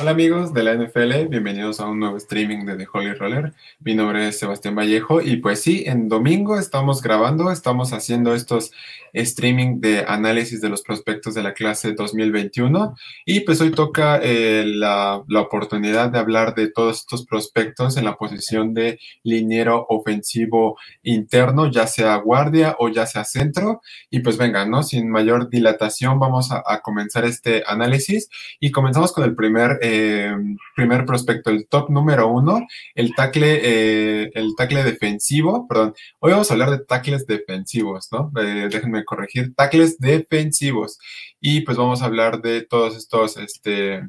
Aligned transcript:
Hola 0.00 0.12
amigos 0.12 0.54
de 0.54 0.62
la 0.62 0.74
NFL, 0.74 1.28
bienvenidos 1.28 1.78
a 1.78 1.86
un 1.86 2.00
nuevo 2.00 2.16
streaming 2.16 2.64
de 2.64 2.76
The 2.76 2.86
Holy 2.92 3.12
Roller. 3.12 3.52
Mi 3.80 3.94
nombre 3.94 4.26
es 4.26 4.38
Sebastián 4.38 4.74
Vallejo 4.74 5.20
y 5.20 5.36
pues 5.36 5.60
sí, 5.60 5.84
en 5.86 6.08
domingo 6.08 6.58
estamos 6.58 7.02
grabando, 7.02 7.52
estamos 7.52 7.92
haciendo 7.92 8.34
estos 8.34 8.72
streaming 9.12 9.80
de 9.80 10.04
análisis 10.08 10.60
de 10.60 10.70
los 10.70 10.82
prospectos 10.82 11.34
de 11.34 11.42
la 11.42 11.52
clase 11.52 11.92
2021 11.92 12.96
y 13.26 13.40
pues 13.40 13.60
hoy 13.60 13.70
toca 13.72 14.18
eh, 14.22 14.64
la, 14.66 15.22
la, 15.28 15.40
oportunidad 15.40 16.10
de 16.10 16.18
hablar 16.18 16.54
de 16.54 16.68
todos 16.68 17.00
estos 17.00 17.26
prospectos 17.26 17.96
en 17.96 18.06
la 18.06 18.16
posición 18.16 18.72
de 18.72 18.98
liniero 19.22 19.86
ofensivo 19.90 20.78
interno, 21.02 21.70
ya 21.70 21.86
sea 21.86 22.16
guardia 22.16 22.76
o 22.78 22.88
ya 22.88 23.06
sea 23.06 23.24
centro. 23.24 23.82
Y 24.10 24.20
pues 24.20 24.38
venga, 24.38 24.64
¿no? 24.64 24.82
Sin 24.82 25.10
mayor 25.10 25.50
dilatación 25.50 26.18
vamos 26.18 26.50
a, 26.50 26.62
a 26.66 26.80
comenzar 26.80 27.24
este 27.24 27.62
análisis 27.66 28.30
y 28.60 28.70
comenzamos 28.70 29.12
con 29.12 29.24
el 29.24 29.34
primer 29.34 29.78
eh, 29.82 30.32
primer 30.76 31.04
prospecto, 31.04 31.50
el 31.50 31.66
top 31.68 31.90
número 31.90 32.28
uno, 32.28 32.66
el 32.94 33.14
tackle, 33.14 33.60
eh, 33.62 34.30
el 34.34 34.54
tackle 34.56 34.84
defensivo, 34.84 35.66
perdón, 35.68 35.94
hoy 36.20 36.32
vamos 36.32 36.50
a 36.50 36.54
hablar 36.54 36.70
de 36.70 36.84
tackles 36.84 37.26
defensivos, 37.26 38.08
¿no? 38.12 38.30
Eh, 38.40 38.68
déjenme 38.70 39.04
corregir, 39.04 39.54
tackles 39.54 39.98
defensivos. 39.98 40.98
Y 41.40 41.62
pues 41.62 41.76
vamos 41.76 42.02
a 42.02 42.06
hablar 42.06 42.40
de 42.40 42.62
todos 42.62 42.96
estos, 42.96 43.36
este, 43.36 44.02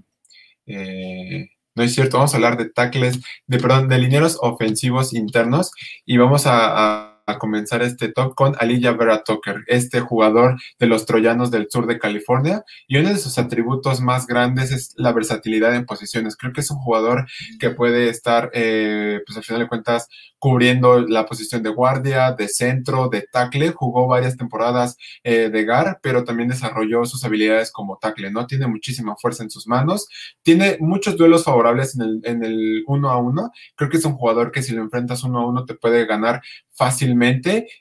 no 1.75 1.83
es 1.83 1.95
cierto, 1.95 2.17
vamos 2.17 2.33
a 2.33 2.37
hablar 2.37 2.57
de 2.57 2.69
tackles, 2.69 3.19
de, 3.47 3.57
perdón, 3.57 3.89
de 3.89 3.97
linieros 3.97 4.37
ofensivos 4.41 5.13
internos 5.13 5.71
y 6.05 6.17
vamos 6.17 6.43
a 6.45 7.12
comenzar 7.37 7.81
este 7.81 8.09
top 8.09 8.35
con 8.35 8.55
Aliyah 8.59 8.93
Vera 8.93 9.23
Tucker, 9.23 9.63
este 9.67 9.99
jugador 9.99 10.59
de 10.79 10.87
los 10.87 11.05
Troyanos 11.05 11.51
del 11.51 11.67
sur 11.69 11.87
de 11.87 11.99
California. 11.99 12.63
Y 12.87 12.97
uno 12.97 13.09
de 13.09 13.17
sus 13.17 13.37
atributos 13.37 14.01
más 14.01 14.27
grandes 14.27 14.71
es 14.71 14.93
la 14.97 15.11
versatilidad 15.13 15.75
en 15.75 15.85
posiciones. 15.85 16.35
Creo 16.37 16.53
que 16.53 16.61
es 16.61 16.71
un 16.71 16.77
jugador 16.77 17.25
que 17.59 17.69
puede 17.69 18.09
estar, 18.09 18.51
eh, 18.53 19.21
pues 19.25 19.37
al 19.37 19.43
final 19.43 19.61
de 19.61 19.67
cuentas, 19.67 20.07
cubriendo 20.39 20.99
la 20.99 21.25
posición 21.25 21.63
de 21.63 21.69
guardia, 21.69 22.33
de 22.33 22.49
centro, 22.49 23.07
de 23.07 23.21
tackle. 23.21 23.71
Jugó 23.71 24.07
varias 24.07 24.35
temporadas 24.35 24.97
eh, 25.23 25.49
de 25.49 25.63
GAR, 25.65 25.99
pero 26.03 26.25
también 26.25 26.49
desarrolló 26.49 27.05
sus 27.05 27.23
habilidades 27.23 27.71
como 27.71 27.97
tackle, 27.97 28.29
¿no? 28.29 28.45
Tiene 28.45 28.67
muchísima 28.67 29.15
fuerza 29.15 29.43
en 29.43 29.49
sus 29.49 29.67
manos. 29.67 30.07
Tiene 30.41 30.77
muchos 30.81 31.15
duelos 31.15 31.45
favorables 31.45 31.97
en 31.97 32.43
el, 32.43 32.83
uno 32.87 33.09
a 33.09 33.17
uno. 33.17 33.51
Creo 33.75 33.89
que 33.89 33.97
es 33.97 34.05
un 34.05 34.15
jugador 34.15 34.51
que 34.51 34.61
si 34.61 34.73
lo 34.73 34.81
enfrentas 34.81 35.23
uno 35.23 35.39
a 35.39 35.47
uno 35.47 35.65
te 35.65 35.75
puede 35.75 36.05
ganar 36.05 36.41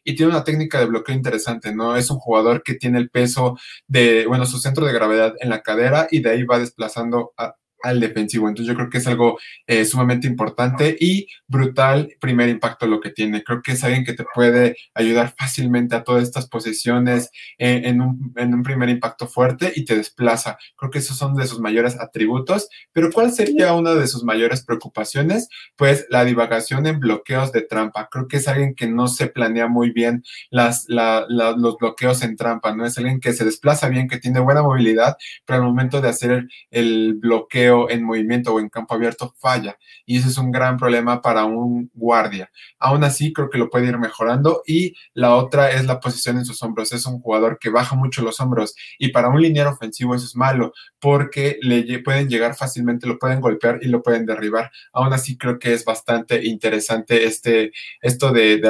y 0.05 0.14
tiene 0.14 0.33
una 0.33 0.44
técnica 0.44 0.78
de 0.78 0.86
bloqueo 0.86 1.14
interesante, 1.14 1.75
¿no? 1.75 1.97
Es 1.97 2.11
un 2.11 2.19
jugador 2.19 2.62
que 2.62 2.75
tiene 2.75 2.98
el 2.98 3.11
peso 3.11 3.58
de, 3.86 4.27
bueno, 4.27 4.47
su 4.47 4.58
centro 4.58 4.86
de 4.86 4.92
gravedad 4.92 5.34
en 5.41 5.50
la 5.50 5.62
cadera 5.62 6.08
y 6.11 6.20
de 6.20 6.30
ahí 6.30 6.44
va 6.44 6.58
desplazando 6.58 7.33
a, 7.36 7.56
al 7.83 8.00
defensivo. 8.00 8.48
Entonces 8.48 8.72
yo 8.72 8.77
creo 8.77 8.91
que 8.91 8.98
es 8.98 9.06
algo 9.06 9.38
eh, 9.66 9.84
sumamente 9.84 10.27
importante 10.27 10.97
y 10.98 11.27
brutal 11.47 12.16
primer 12.20 12.48
impacto 12.48 12.86
lo 12.86 13.00
que 13.00 13.11
tiene. 13.11 13.42
Creo 13.42 13.62
que 13.62 13.72
es 13.72 13.84
alguien 13.84 14.05
que 14.05 14.12
te 14.12 14.25
puede 14.34 14.77
ayudar 14.94 15.34
fácilmente 15.38 15.97
a 15.97 16.05
todas 16.05 16.22
estas 16.22 16.48
posiciones 16.48 17.30
eh, 17.58 17.83
en, 17.84 18.00
un, 18.00 18.33
en, 18.36 18.55
un, 18.55 18.62
primer 18.62 18.88
impacto 18.88 19.27
fuerte 19.27 19.72
y 19.75 19.84
te 19.84 19.97
desplaza. 19.97 20.58
Creo 20.77 20.91
que 20.91 20.98
esos 20.98 21.16
son 21.16 21.34
de 21.34 21.47
sus 21.47 21.60
mayores 21.60 21.98
atributos. 21.98 22.69
Pero 22.92 23.10
¿cuál 23.10 23.33
sería 23.33 23.72
una 23.75 23.94
de 23.94 24.06
sus 24.06 24.25
mayores 24.25 24.64
preocupaciones? 24.64 25.48
Pues 25.77 26.06
la 26.10 26.25
divagación 26.25 26.86
en 26.86 27.00
bloqueos 27.00 27.53
de 27.53 27.62
trampa. 27.62 28.08
Creo 28.10 28.28
que 28.28 28.38
es 28.38 28.48
alguien 28.48 28.75
que 28.75 28.86
no 28.86 29.08
se 29.08 29.27
planea 29.27 29.66
muy 29.69 29.91
bien 29.91 30.22
las, 30.50 30.84
la, 30.88 31.27
la, 31.28 31.53
los 31.53 31.77
bloqueos 31.77 32.22
en 32.22 32.36
trampa, 32.36 32.75
¿no? 32.75 32.86
Es 32.86 32.98
alguien 32.98 33.20
que 33.20 33.33
se 33.33 33.44
desplaza 33.44 33.88
bien, 33.88 34.08
que 34.08 34.19
tiene 34.19 34.41
buena 34.41 34.62
movilidad, 34.62 35.16
pero 35.44 35.60
al 35.60 35.66
momento 35.66 36.00
de 36.00 36.08
hacer 36.08 36.48
el 36.70 37.14
bloqueo 37.14 37.72
en 37.89 38.05
movimiento 38.05 38.55
o 38.55 38.61
en 38.61 38.69
campo 38.69 38.95
abierto 38.95 39.34
falla 39.39 39.77
y 40.06 40.19
ese 40.19 40.28
es 40.28 40.39
un 40.39 40.51
gran 40.51 40.77
problema 40.77 41.23
para 41.23 41.45
un 41.45 41.91
guardia. 41.95 42.51
Aún 42.78 43.05
así, 43.05 43.33
creo 43.33 43.51
que 43.51 43.59
lo 43.59 43.70
puede 43.70 43.87
ir 43.87 43.98
mejorando 43.98 44.62
y 44.67 44.94
la 45.15 45.34
otra 45.34 45.71
es 45.71 45.84
la 45.87 46.00
posición 46.00 46.38
en 46.38 46.44
sus 46.44 46.62
hombros. 46.62 46.93
Es 46.93 47.06
un 47.06 47.21
jugador 47.21 47.59
que 47.59 47.71
baja 47.71 47.97
mucho 47.97 48.22
los 48.22 48.41
hombros 48.41 48.75
y 48.99 49.09
para 49.09 49.28
un 49.28 49.41
liniero 49.41 49.71
ofensivo 49.71 50.15
eso 50.15 50.27
es 50.27 50.37
malo 50.37 50.72
porque 50.99 51.59
le 51.62 51.99
pueden 52.00 52.28
llegar 52.28 52.55
fácilmente, 52.55 53.06
lo 53.06 53.19
pueden 53.19 53.41
golpear 53.41 53.78
y 53.83 53.89
lo 53.89 54.03
pueden 54.03 54.27
derribar. 54.27 54.71
Aún 54.93 55.12
así, 55.12 55.37
creo 55.37 55.59
que 55.59 55.72
es 55.72 55.84
bastante 55.84 56.44
interesante 56.44 57.25
este, 57.25 57.72
esto 58.00 58.33
de, 58.33 58.59
de 58.59 58.69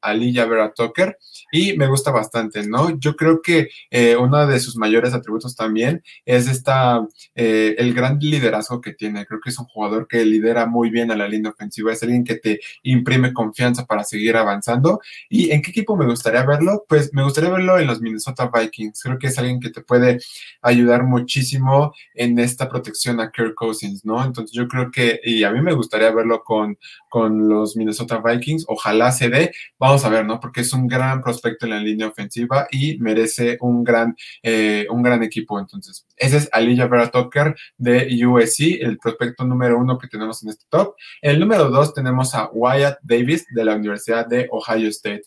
Aliyah 0.00 0.46
Vera 0.46 0.72
Tucker 0.72 1.18
y 1.52 1.76
me 1.76 1.86
gusta 1.86 2.10
bastante, 2.10 2.66
¿no? 2.66 2.98
Yo 2.98 3.16
creo 3.16 3.40
que 3.42 3.68
eh, 3.90 4.16
uno 4.16 4.46
de 4.46 4.60
sus 4.60 4.76
mayores 4.76 5.14
atributos 5.14 5.54
también 5.54 6.02
es 6.24 6.48
esta, 6.48 7.06
eh, 7.34 7.74
el 7.78 7.94
gran 7.94 8.18
liderazgo 8.34 8.80
que 8.80 8.92
tiene. 8.92 9.26
Creo 9.26 9.40
que 9.40 9.50
es 9.50 9.58
un 9.58 9.66
jugador 9.66 10.06
que 10.08 10.24
lidera 10.24 10.66
muy 10.66 10.90
bien 10.90 11.10
a 11.10 11.16
la 11.16 11.28
línea 11.28 11.50
ofensiva, 11.50 11.92
es 11.92 12.02
alguien 12.02 12.24
que 12.24 12.36
te 12.36 12.60
imprime 12.82 13.32
confianza 13.32 13.86
para 13.86 14.04
seguir 14.04 14.36
avanzando. 14.36 15.00
¿Y 15.28 15.50
en 15.50 15.62
qué 15.62 15.70
equipo 15.70 15.96
me 15.96 16.06
gustaría 16.06 16.44
verlo? 16.44 16.84
Pues 16.88 17.12
me 17.12 17.22
gustaría 17.22 17.50
verlo 17.50 17.78
en 17.78 17.86
los 17.86 18.00
Minnesota 18.00 18.50
Vikings. 18.52 19.02
Creo 19.02 19.18
que 19.18 19.28
es 19.28 19.38
alguien 19.38 19.60
que 19.60 19.70
te 19.70 19.82
puede 19.82 20.18
ayudar 20.62 21.04
muchísimo 21.04 21.94
en 22.14 22.38
esta 22.38 22.68
protección 22.68 23.20
a 23.20 23.30
Kirk 23.30 23.54
Cousins, 23.54 24.04
¿no? 24.04 24.24
Entonces 24.24 24.54
yo 24.54 24.68
creo 24.68 24.90
que, 24.90 25.20
y 25.24 25.44
a 25.44 25.50
mí 25.50 25.60
me 25.60 25.72
gustaría 25.72 26.10
verlo 26.10 26.42
con, 26.42 26.78
con 27.08 27.48
los 27.48 27.76
Minnesota 27.76 28.18
Vikings, 28.24 28.64
ojalá 28.68 29.12
se 29.12 29.28
dé, 29.28 29.52
vamos 29.78 30.04
a 30.04 30.08
ver, 30.08 30.26
¿no? 30.26 30.40
Porque 30.40 30.62
es 30.62 30.72
un 30.72 30.86
gran 30.86 31.22
prospecto 31.22 31.66
en 31.66 31.70
la 31.70 31.80
línea 31.80 32.08
ofensiva 32.08 32.66
y 32.70 32.98
merece 32.98 33.56
un 33.60 33.84
gran, 33.84 34.16
eh, 34.42 34.86
un 34.90 35.02
gran 35.02 35.22
equipo. 35.22 35.58
Entonces, 35.58 36.06
ese 36.16 36.36
es 36.38 36.48
Aliyah 36.52 36.86
Vera 36.86 37.10
Tucker 37.10 37.54
de 37.76 38.06
USC, 38.26 38.80
el 38.80 38.98
prospecto 38.98 39.44
número 39.44 39.78
uno 39.78 39.98
que 39.98 40.08
tenemos 40.08 40.42
en 40.42 40.50
este 40.50 40.64
top. 40.68 40.94
El 41.20 41.40
número 41.40 41.70
dos 41.70 41.94
tenemos 41.94 42.34
a 42.34 42.50
Wyatt 42.52 42.98
Davis 43.02 43.46
de 43.50 43.64
la 43.64 43.74
Universidad 43.74 44.26
de 44.26 44.48
Ohio 44.50 44.88
State. 44.88 45.24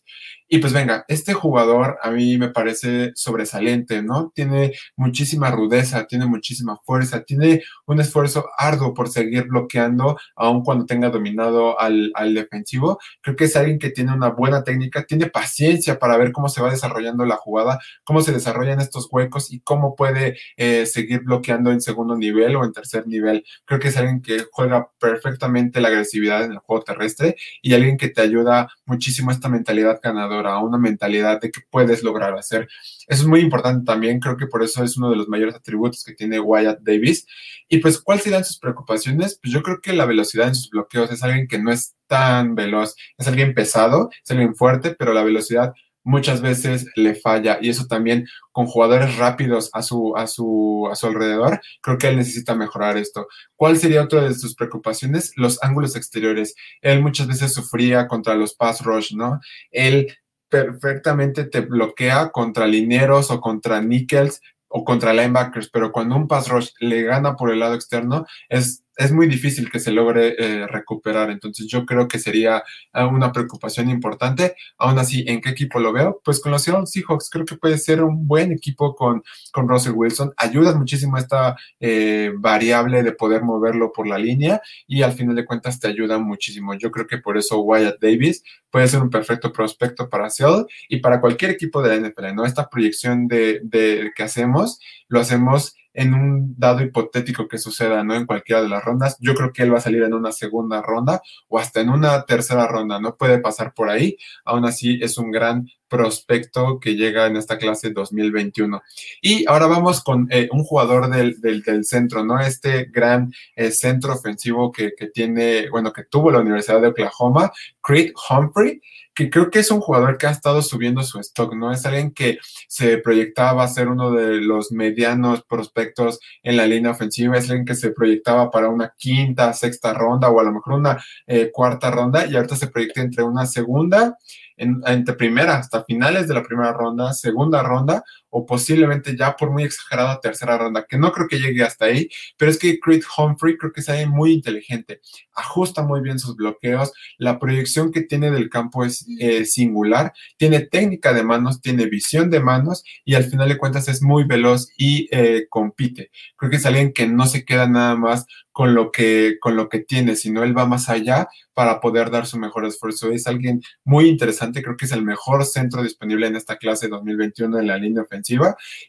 Y 0.50 0.59
pues 0.59 0.72
venga, 0.72 1.03
este 1.09 1.34
jugador 1.34 1.97
a 2.02 2.09
mí 2.12 2.38
me 2.38 2.50
parece 2.50 3.12
sobresaliente, 3.16 4.02
¿no? 4.02 4.31
Tiene 4.34 4.74
muchísima 4.96 5.52
rudeza, 5.52 6.08
tiene 6.08 6.25
muchísima 6.25 6.78
fuerza, 6.85 7.24
tiene 7.24 7.63
un 7.85 8.00
esfuerzo 8.00 8.46
arduo 8.58 8.94
por 8.94 9.09
seguir 9.09 9.44
bloqueando, 9.47 10.18
aun 10.35 10.63
cuando 10.63 10.85
tenga 10.85 11.09
dominado 11.09 11.78
al, 11.80 12.12
al 12.16 12.34
defensivo. 12.34 12.97
Creo 13.22 13.35
que 13.35 13.46
es 13.46 13.56
alguien 13.58 13.78
que 13.78 13.90
tiene 13.90 14.13
una 14.13 14.30
buena 14.30 14.63
técnica, 14.63 15.03
tiene 15.03 15.28
paciencia 15.28 16.00
para 16.00 16.16
ver 16.18 16.31
cómo 16.31 16.47
se 16.47 16.62
va 16.62 16.69
desarrollando 16.69 17.25
la 17.25 17.35
jugada, 17.35 17.79
cómo 18.06 18.22
se 18.22 18.31
desarrollan 18.31 18.79
estos 18.79 19.09
huecos 19.12 19.52
y 19.52 19.59
cómo 19.59 19.96
puede 19.96 20.38
eh, 20.56 20.85
seguir 20.85 21.22
bloqueando 21.24 21.72
en 21.72 21.81
segundo 21.81 22.16
nivel 22.16 22.56
o 22.56 22.64
en 22.64 22.72
tercer 22.72 23.06
nivel. 23.06 23.44
Creo 23.66 23.81
que 23.81 23.90
es 23.90 23.97
alguien 23.97 24.22
que 24.22 24.46
juega 24.50 24.90
perfectamente 24.97 25.81
la 25.81 25.90
agresividad 25.90 26.44
en 26.44 26.53
el 26.53 26.59
juego 26.59 26.84
terrestre 26.84 27.35
y 27.62 27.74
alguien 27.74 27.97
que 27.97 28.08
te 28.08 28.22
ayuda 28.22 28.69
muchísimo 28.87 29.31
esta 29.31 29.49
mentalidad 29.49 29.99
ganadora 30.01 30.59
una 30.59 30.77
mentalidad 30.77 31.39
de 31.39 31.51
que 31.51 31.61
puedes 31.69 32.03
lograr 32.03 32.33
hacer. 32.37 32.67
Eso 33.07 33.21
es 33.21 33.27
muy 33.27 33.41
importante 33.41 33.85
también, 33.85 34.19
creo 34.19 34.37
que 34.37 34.47
por 34.47 34.63
eso 34.63 34.83
es 34.83 34.97
uno 34.97 35.09
de 35.09 35.15
los 35.15 35.27
mayores 35.27 35.55
atributos 35.55 36.03
que 36.03 36.13
tiene 36.13 36.39
Wyatt 36.39 36.79
Davis. 36.81 37.27
Y 37.67 37.79
pues, 37.79 37.99
¿cuáles 37.99 38.23
serían 38.23 38.45
sus 38.45 38.59
preocupaciones? 38.59 39.39
Pues 39.41 39.53
yo 39.53 39.61
creo 39.61 39.81
que 39.81 39.93
la 39.93 40.05
velocidad 40.05 40.47
en 40.47 40.55
sus 40.55 40.69
bloqueos 40.69 41.11
es 41.11 41.23
alguien 41.23 41.47
que 41.47 41.59
no 41.59 41.71
es 41.71 41.95
tan 42.07 42.55
veloz, 42.55 42.95
es 43.17 43.27
alguien 43.27 43.53
pesado, 43.53 44.09
es 44.23 44.31
alguien 44.31 44.55
fuerte, 44.55 44.95
pero 44.97 45.13
la 45.13 45.23
velocidad 45.23 45.73
muchas 46.07 46.41
veces 46.41 46.88
le 46.95 47.16
falla 47.16 47.59
y 47.62 47.69
eso 47.69 47.85
también 47.85 48.28
con 48.53 48.66
jugadores 48.66 49.18
rápidos 49.18 49.69
a 49.73 49.81
su, 49.81 50.16
a 50.16 50.25
su, 50.25 50.88
a 50.90 50.95
su 50.95 51.07
alrededor, 51.07 51.59
creo 51.81 51.97
que 51.97 52.07
él 52.07 52.16
necesita 52.16 52.56
mejorar 52.56 52.95
esto. 52.95 53.28
¿Cuál 53.57 53.78
sería 53.78 54.03
otra 54.03 54.22
de 54.22 54.34
sus 54.34 54.56
preocupaciones? 54.56 55.34
Los 55.35 55.62
ángulos 55.62 55.97
exteriores. 55.97 56.56
Él 56.81 57.01
muchas 57.01 57.28
veces 57.28 57.53
sufría 57.53 58.07
contra 58.07 58.35
los 58.35 58.56
pass 58.56 58.81
rush, 58.84 59.13
¿no? 59.13 59.41
Él 59.69 60.17
perfectamente 60.50 61.44
te 61.44 61.59
bloquea 61.59 62.29
contra 62.29 62.67
lineros 62.67 63.29
o 63.29 63.41
contra 63.41 63.81
nickels 63.81 64.40
o 64.69 64.85
contra 64.85 65.13
linebackers, 65.13 65.69
pero 65.69 65.91
cuando 65.91 66.16
un 66.16 66.28
pass 66.29 66.47
rush 66.47 66.69
le 66.79 67.03
gana 67.03 67.35
por 67.35 67.51
el 67.51 67.59
lado 67.59 67.75
externo, 67.75 68.26
es 68.47 68.84
es 68.97 69.11
muy 69.11 69.28
difícil 69.28 69.70
que 69.72 69.79
se 69.79 69.91
logre 69.91 70.35
eh, 70.38 70.67
recuperar. 70.67 71.29
Entonces 71.29 71.67
yo 71.67 71.85
creo 71.85 72.08
que 72.08 72.17
sería 72.17 72.64
ah, 72.94 73.05
una 73.05 73.32
preocupación 73.32 73.90
importante. 73.90 74.55
Aún 74.78 74.97
así, 74.97 75.23
¿en 75.28 75.40
qué 75.40 75.49
equipo 75.49 75.79
lo 75.79 75.94
veo? 75.94 76.20
Pues 76.23 76.40
con 76.40 76.52
los 76.52 76.64
Seahawks 76.64 77.29
creo 77.29 77.46
que 77.46 77.55
puede 77.55 77.78
ser 77.78 78.03
un 78.03 78.28
buen 78.28 78.52
equipo 78.52 78.96
con, 78.96 79.23
con 79.52 79.70
Russell 79.70 79.94
Wilson. 79.96 80.34
Ayuda 80.35 80.73
muchísimo 80.76 81.17
esta 81.17 81.55
eh, 81.79 82.32
variable 82.35 83.03
de 83.03 83.11
poder 83.11 83.44
moverlo 83.44 83.91
por 83.94 84.08
la 84.08 84.17
línea 84.17 84.61
y 84.88 85.03
al 85.03 85.14
final 85.14 85.35
de 85.35 85.46
cuentas 85.46 85.79
te 85.79 85.88
ayuda 85.88 86.17
muchísimo. 86.17 86.73
Yo 86.73 86.90
creo 86.90 87.05
que 87.05 87.20
por 87.20 87.38
eso 87.38 87.61
Wyatt 87.61 88.02
Davis 88.02 88.43
puede 88.72 88.88
ser 88.88 89.02
un 89.02 89.11
perfecto 89.11 89.53
prospecto 89.53 90.09
para 90.09 90.29
Seattle 90.29 90.66
y 90.90 90.97
para 90.97 91.22
cualquier 91.22 91.52
equipo 91.52 91.82
de 91.82 91.90
la 91.90 92.09
NFL, 92.09 92.34
¿no? 92.34 92.46
Esta 92.46 92.67
proyección 92.70 93.28
de, 93.28 93.61
de 93.64 94.11
que 94.16 94.23
hacemos, 94.23 94.79
lo 95.08 95.20
hacemos 95.20 95.77
en 95.97 96.14
un 96.14 96.55
dado 96.58 96.82
hipotético 96.82 97.47
que 97.47 97.58
suceda, 97.58 98.03
¿no? 98.03 98.14
En 98.14 98.28
cualquiera 98.28 98.61
de 98.61 98.70
las 98.70 98.84
rondas. 98.84 99.17
Yo 99.20 99.34
creo 99.34 99.52
que 99.52 99.64
él 99.64 99.73
va 99.73 99.79
a 99.79 99.82
salir 99.82 100.03
en 100.03 100.14
una 100.14 100.32
segunda 100.32 100.82
ronda 100.84 101.22
o 101.49 101.58
hasta 101.58 101.82
en 101.82 101.90
una 101.90 102.23
tercera 102.23 102.67
ronda, 102.67 103.02
no 103.02 103.17
puede 103.17 103.40
pasar 103.40 103.73
por 103.73 103.90
ahí. 103.90 104.16
Aún 104.46 104.64
así, 104.66 104.99
es 105.02 105.17
un 105.17 105.32
gran 105.32 105.67
prospecto 105.87 106.79
que 106.79 106.95
llega 106.95 107.25
en 107.28 107.37
esta 107.37 107.57
clase 107.57 107.91
2021. 107.91 108.81
Y 109.22 109.47
ahora 109.47 109.67
vamos 109.67 110.03
con 110.03 110.28
eh, 110.31 110.49
un 110.51 110.63
jugador 110.63 111.09
del, 111.09 111.39
del, 111.39 111.85
centro, 111.85 112.23
¿no? 112.23 112.39
Este 112.39 112.85
gran 112.91 113.31
eh, 113.55 113.72
centro 113.72 114.13
ofensivo 114.13 114.72
que, 114.72 114.93
que, 114.97 115.07
tiene, 115.07 115.69
bueno, 115.69 115.93
que 115.93 116.03
tuvo 116.03 116.31
la 116.31 116.39
Universidad 116.39 116.81
de 116.81 116.87
Oklahoma, 116.87 117.51
Creed 117.81 118.11
Humphrey 118.29 118.81
que 119.17 119.31
creo 119.31 119.49
que 119.49 119.57
es 119.57 119.72
un 119.72 119.79
jugador 119.81 120.19
que 120.19 120.28
ha 120.28 120.29
estado 120.29 120.61
subiendo 120.61 121.01
su 121.01 121.19
stock, 121.19 121.55
¿no? 121.55 121.72
Es 121.72 121.87
alguien 121.87 122.11
que 122.11 122.37
se 122.67 122.99
proyectaba 122.99 123.63
a 123.63 123.67
ser 123.67 123.87
uno 123.87 124.11
de 124.11 124.35
los 124.35 124.72
medianos 124.72 125.43
prospectos 125.43 126.19
en 126.43 126.55
la 126.55 126.67
línea 126.67 126.91
ofensiva, 126.91 127.35
es 127.35 127.49
alguien 127.49 127.66
que 127.66 127.73
se 127.73 127.90
proyectaba 127.90 128.51
para 128.51 128.69
una 128.69 128.93
quinta, 128.95 129.53
sexta 129.53 129.91
ronda 129.91 130.29
o 130.29 130.40
a 130.40 130.43
lo 130.43 130.51
mejor 130.51 130.75
una 130.75 131.03
eh, 131.25 131.49
cuarta 131.51 131.90
ronda 131.90 132.28
y 132.28 132.35
ahorita 132.35 132.55
se 132.55 132.67
proyecta 132.67 133.01
entre 133.01 133.23
una 133.23 133.47
segunda 133.47 134.16
entre 134.57 135.15
primera 135.15 135.57
hasta 135.57 135.83
finales 135.83 136.27
de 136.27 136.33
la 136.33 136.43
primera 136.43 136.73
ronda, 136.73 137.13
segunda 137.13 137.61
ronda 137.61 138.03
o 138.29 138.46
posiblemente 138.46 139.16
ya 139.16 139.35
por 139.35 139.52
muy 139.52 139.64
exagerada 139.64 140.20
tercera 140.20 140.58
ronda, 140.58 140.85
que 140.88 140.97
no 140.97 141.12
creo 141.12 141.28
que 141.28 141.40
llegue 141.40 141.64
hasta 141.64 141.85
ahí, 141.85 142.09
pero 142.38 142.52
es 142.52 142.59
que 142.59 142.79
Creed 142.79 143.03
Humphrey 143.18 143.58
creo 143.58 143.72
que 143.72 143.82
es 143.82 143.90
alguien 143.90 144.09
muy 144.09 144.34
inteligente, 144.34 145.02
ajusta 145.34 145.84
muy 145.84 146.02
bien 146.02 146.20
sus 146.20 146.35
bloqueos, 146.35 146.91
la 147.18 147.40
proyección 147.40 147.91
que 147.91 148.02
tiene 148.02 148.32
del 148.32 148.50
campo 148.50 148.84
es 148.84 149.06
eh, 149.20 149.46
singular, 149.46 150.14
tiene 150.38 150.62
técnica 150.62 151.14
de 151.14 151.24
manos, 151.24 151.62
tiene 151.62 151.85
visión 151.85 152.29
de 152.29 152.40
manos 152.40 152.84
y 153.06 153.16
al 153.16 153.24
final 153.24 153.50
de 153.50 153.58
cuentas 153.58 153.88
es 153.88 154.02
muy 154.02 154.26
veloz 154.26 154.70
y 154.78 155.08
eh, 155.12 155.47
compite. 155.50 156.12
Creo 156.35 156.52
que 156.52 156.58
es 156.58 156.66
alguien 156.66 156.94
que 156.94 157.08
no 157.08 157.26
se 157.26 157.46
queda 157.46 157.68
nada 157.68 157.96
más 157.96 158.26
con 158.52 158.74
lo 158.74 158.91
que 158.91 159.38
con 159.40 159.56
lo 159.56 159.70
que 159.70 159.79
tiene, 159.79 160.16
sino 160.16 160.44
él 160.44 160.58
va 160.58 160.66
más 160.66 160.90
allá 160.90 161.28
para 161.53 161.79
poder 161.79 162.09
dar 162.09 162.26
su 162.26 162.40
mejor 162.40 162.66
esfuerzo. 162.66 163.12
Es 163.12 163.28
alguien 163.28 163.62
muy 163.84 164.09
interesante, 164.09 164.64
creo 164.64 164.76
que 164.76 164.85
es 164.85 164.91
el 164.91 165.03
mejor 165.03 165.46
centro 165.46 165.84
disponible 165.84 166.26
en 166.28 166.35
esta 166.35 166.58
clase 166.58 166.88
2021 166.88 167.59
en 167.59 167.68
la 167.68 167.78
línea 167.78 168.03
ofensiva 168.03 168.16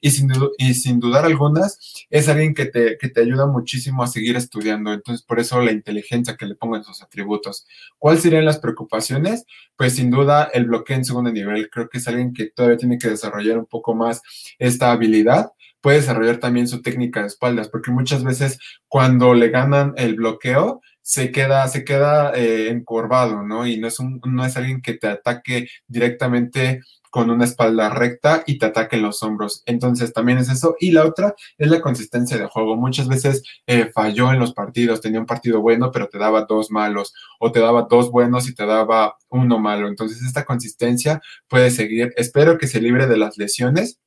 y 0.01 0.11
sin, 0.11 0.31
y 0.59 0.93
dudar 0.99 1.25
algunas 1.25 2.07
es 2.11 2.29
alguien 2.29 2.55
que 2.55 2.67
te, 2.67 2.99
ayuda 3.21 3.47
muchísimo 3.47 4.03
a 4.03 4.07
seguir 4.07 4.37
estudiando. 4.37 4.93
Entonces, 4.93 5.25
por 5.25 5.41
eso 5.41 5.61
la 5.61 5.73
inteligencia 5.73 6.37
que 6.37 6.47
le 6.47 6.55
pongo 6.55 6.77
en 6.77 6.85
sus 6.85 7.03
atributos. 7.03 7.67
¿Cuáles 7.99 8.23
serían 8.23 8.45
las 8.45 8.59
preocupaciones? 8.59 9.45
Pues 9.77 9.97
sin 9.97 10.11
duda 10.11 10.51
el 10.53 10.67
bloqueo 10.67 10.97
en 10.97 11.05
segundo 11.05 11.33
nivel. 11.33 11.69
Creo 11.71 11.89
que 11.89 11.99
es 11.99 12.09
alguien 12.09 12.33
que 12.33 12.47
todavía 12.47 12.79
tiene 12.79 12.99
que 12.99 13.09
desarrollar 13.09 13.59
un 13.59 13.67
poco 13.67 13.95
más 13.95 14.23
esta 14.59 14.93
habilidad 14.93 15.53
puede 15.81 15.99
desarrollar 15.99 16.39
también 16.39 16.67
su 16.67 16.83
técnica 16.83 17.21
de 17.21 17.29
espaldas, 17.29 17.69
porque 17.69 17.93
muchas 17.93 18.25
veces 18.25 18.59
cuando 18.89 19.35
le 19.35 19.49
ganan 19.51 19.95
el 19.97 20.17
bloqueo, 20.17 20.81
se 21.09 21.33
queda, 21.33 21.67
se 21.69 21.85
queda 21.85 22.33
eh, 22.35 22.69
encorvado, 22.69 23.43
¿no? 23.43 23.67
Y 23.67 23.79
no 23.79 23.89
es, 23.89 23.99
un, 23.99 24.21
no 24.27 24.45
es 24.45 24.59
alguien 24.59 24.83
que 24.83 24.93
te 24.93 25.07
ataque 25.07 25.67
directamente 25.87 26.83
con 27.11 27.31
una 27.31 27.45
espalda 27.45 27.91
recta 27.91 28.43
y 28.47 28.59
te 28.59 28.67
ataque 28.67 28.97
los 28.97 29.23
hombros. 29.23 29.63
Entonces 29.67 30.13
también 30.13 30.39
es 30.39 30.49
eso. 30.49 30.77
Y 30.81 30.93
la 30.93 31.05
otra 31.05 31.35
es 31.57 31.69
la 31.71 31.81
consistencia 31.81 32.39
de 32.39 32.47
juego. 32.47 32.77
Muchas 32.77 33.09
veces 33.09 33.43
eh, 33.67 33.91
falló 33.93 34.33
en 34.33 34.39
los 34.39 34.53
partidos, 34.55 35.01
tenía 35.01 35.21
un 35.21 35.27
partido 35.27 35.61
bueno, 35.61 35.91
pero 35.91 36.09
te 36.09 36.19
daba 36.19 36.45
dos 36.45 36.71
malos, 36.71 37.13
o 37.39 37.53
te 37.53 37.61
daba 37.61 37.87
dos 37.89 38.11
buenos 38.11 38.49
y 38.49 38.55
te 38.55 38.67
daba 38.67 39.17
uno 39.29 39.59
malo. 39.59 39.89
Entonces 39.89 40.23
esta 40.23 40.45
consistencia 40.45 41.21
puede 41.49 41.71
seguir. 41.71 42.13
Espero 42.17 42.59
que 42.59 42.67
se 42.67 42.81
libre 42.81 43.07
de 43.07 43.17
las 43.17 43.39
lesiones 43.39 43.99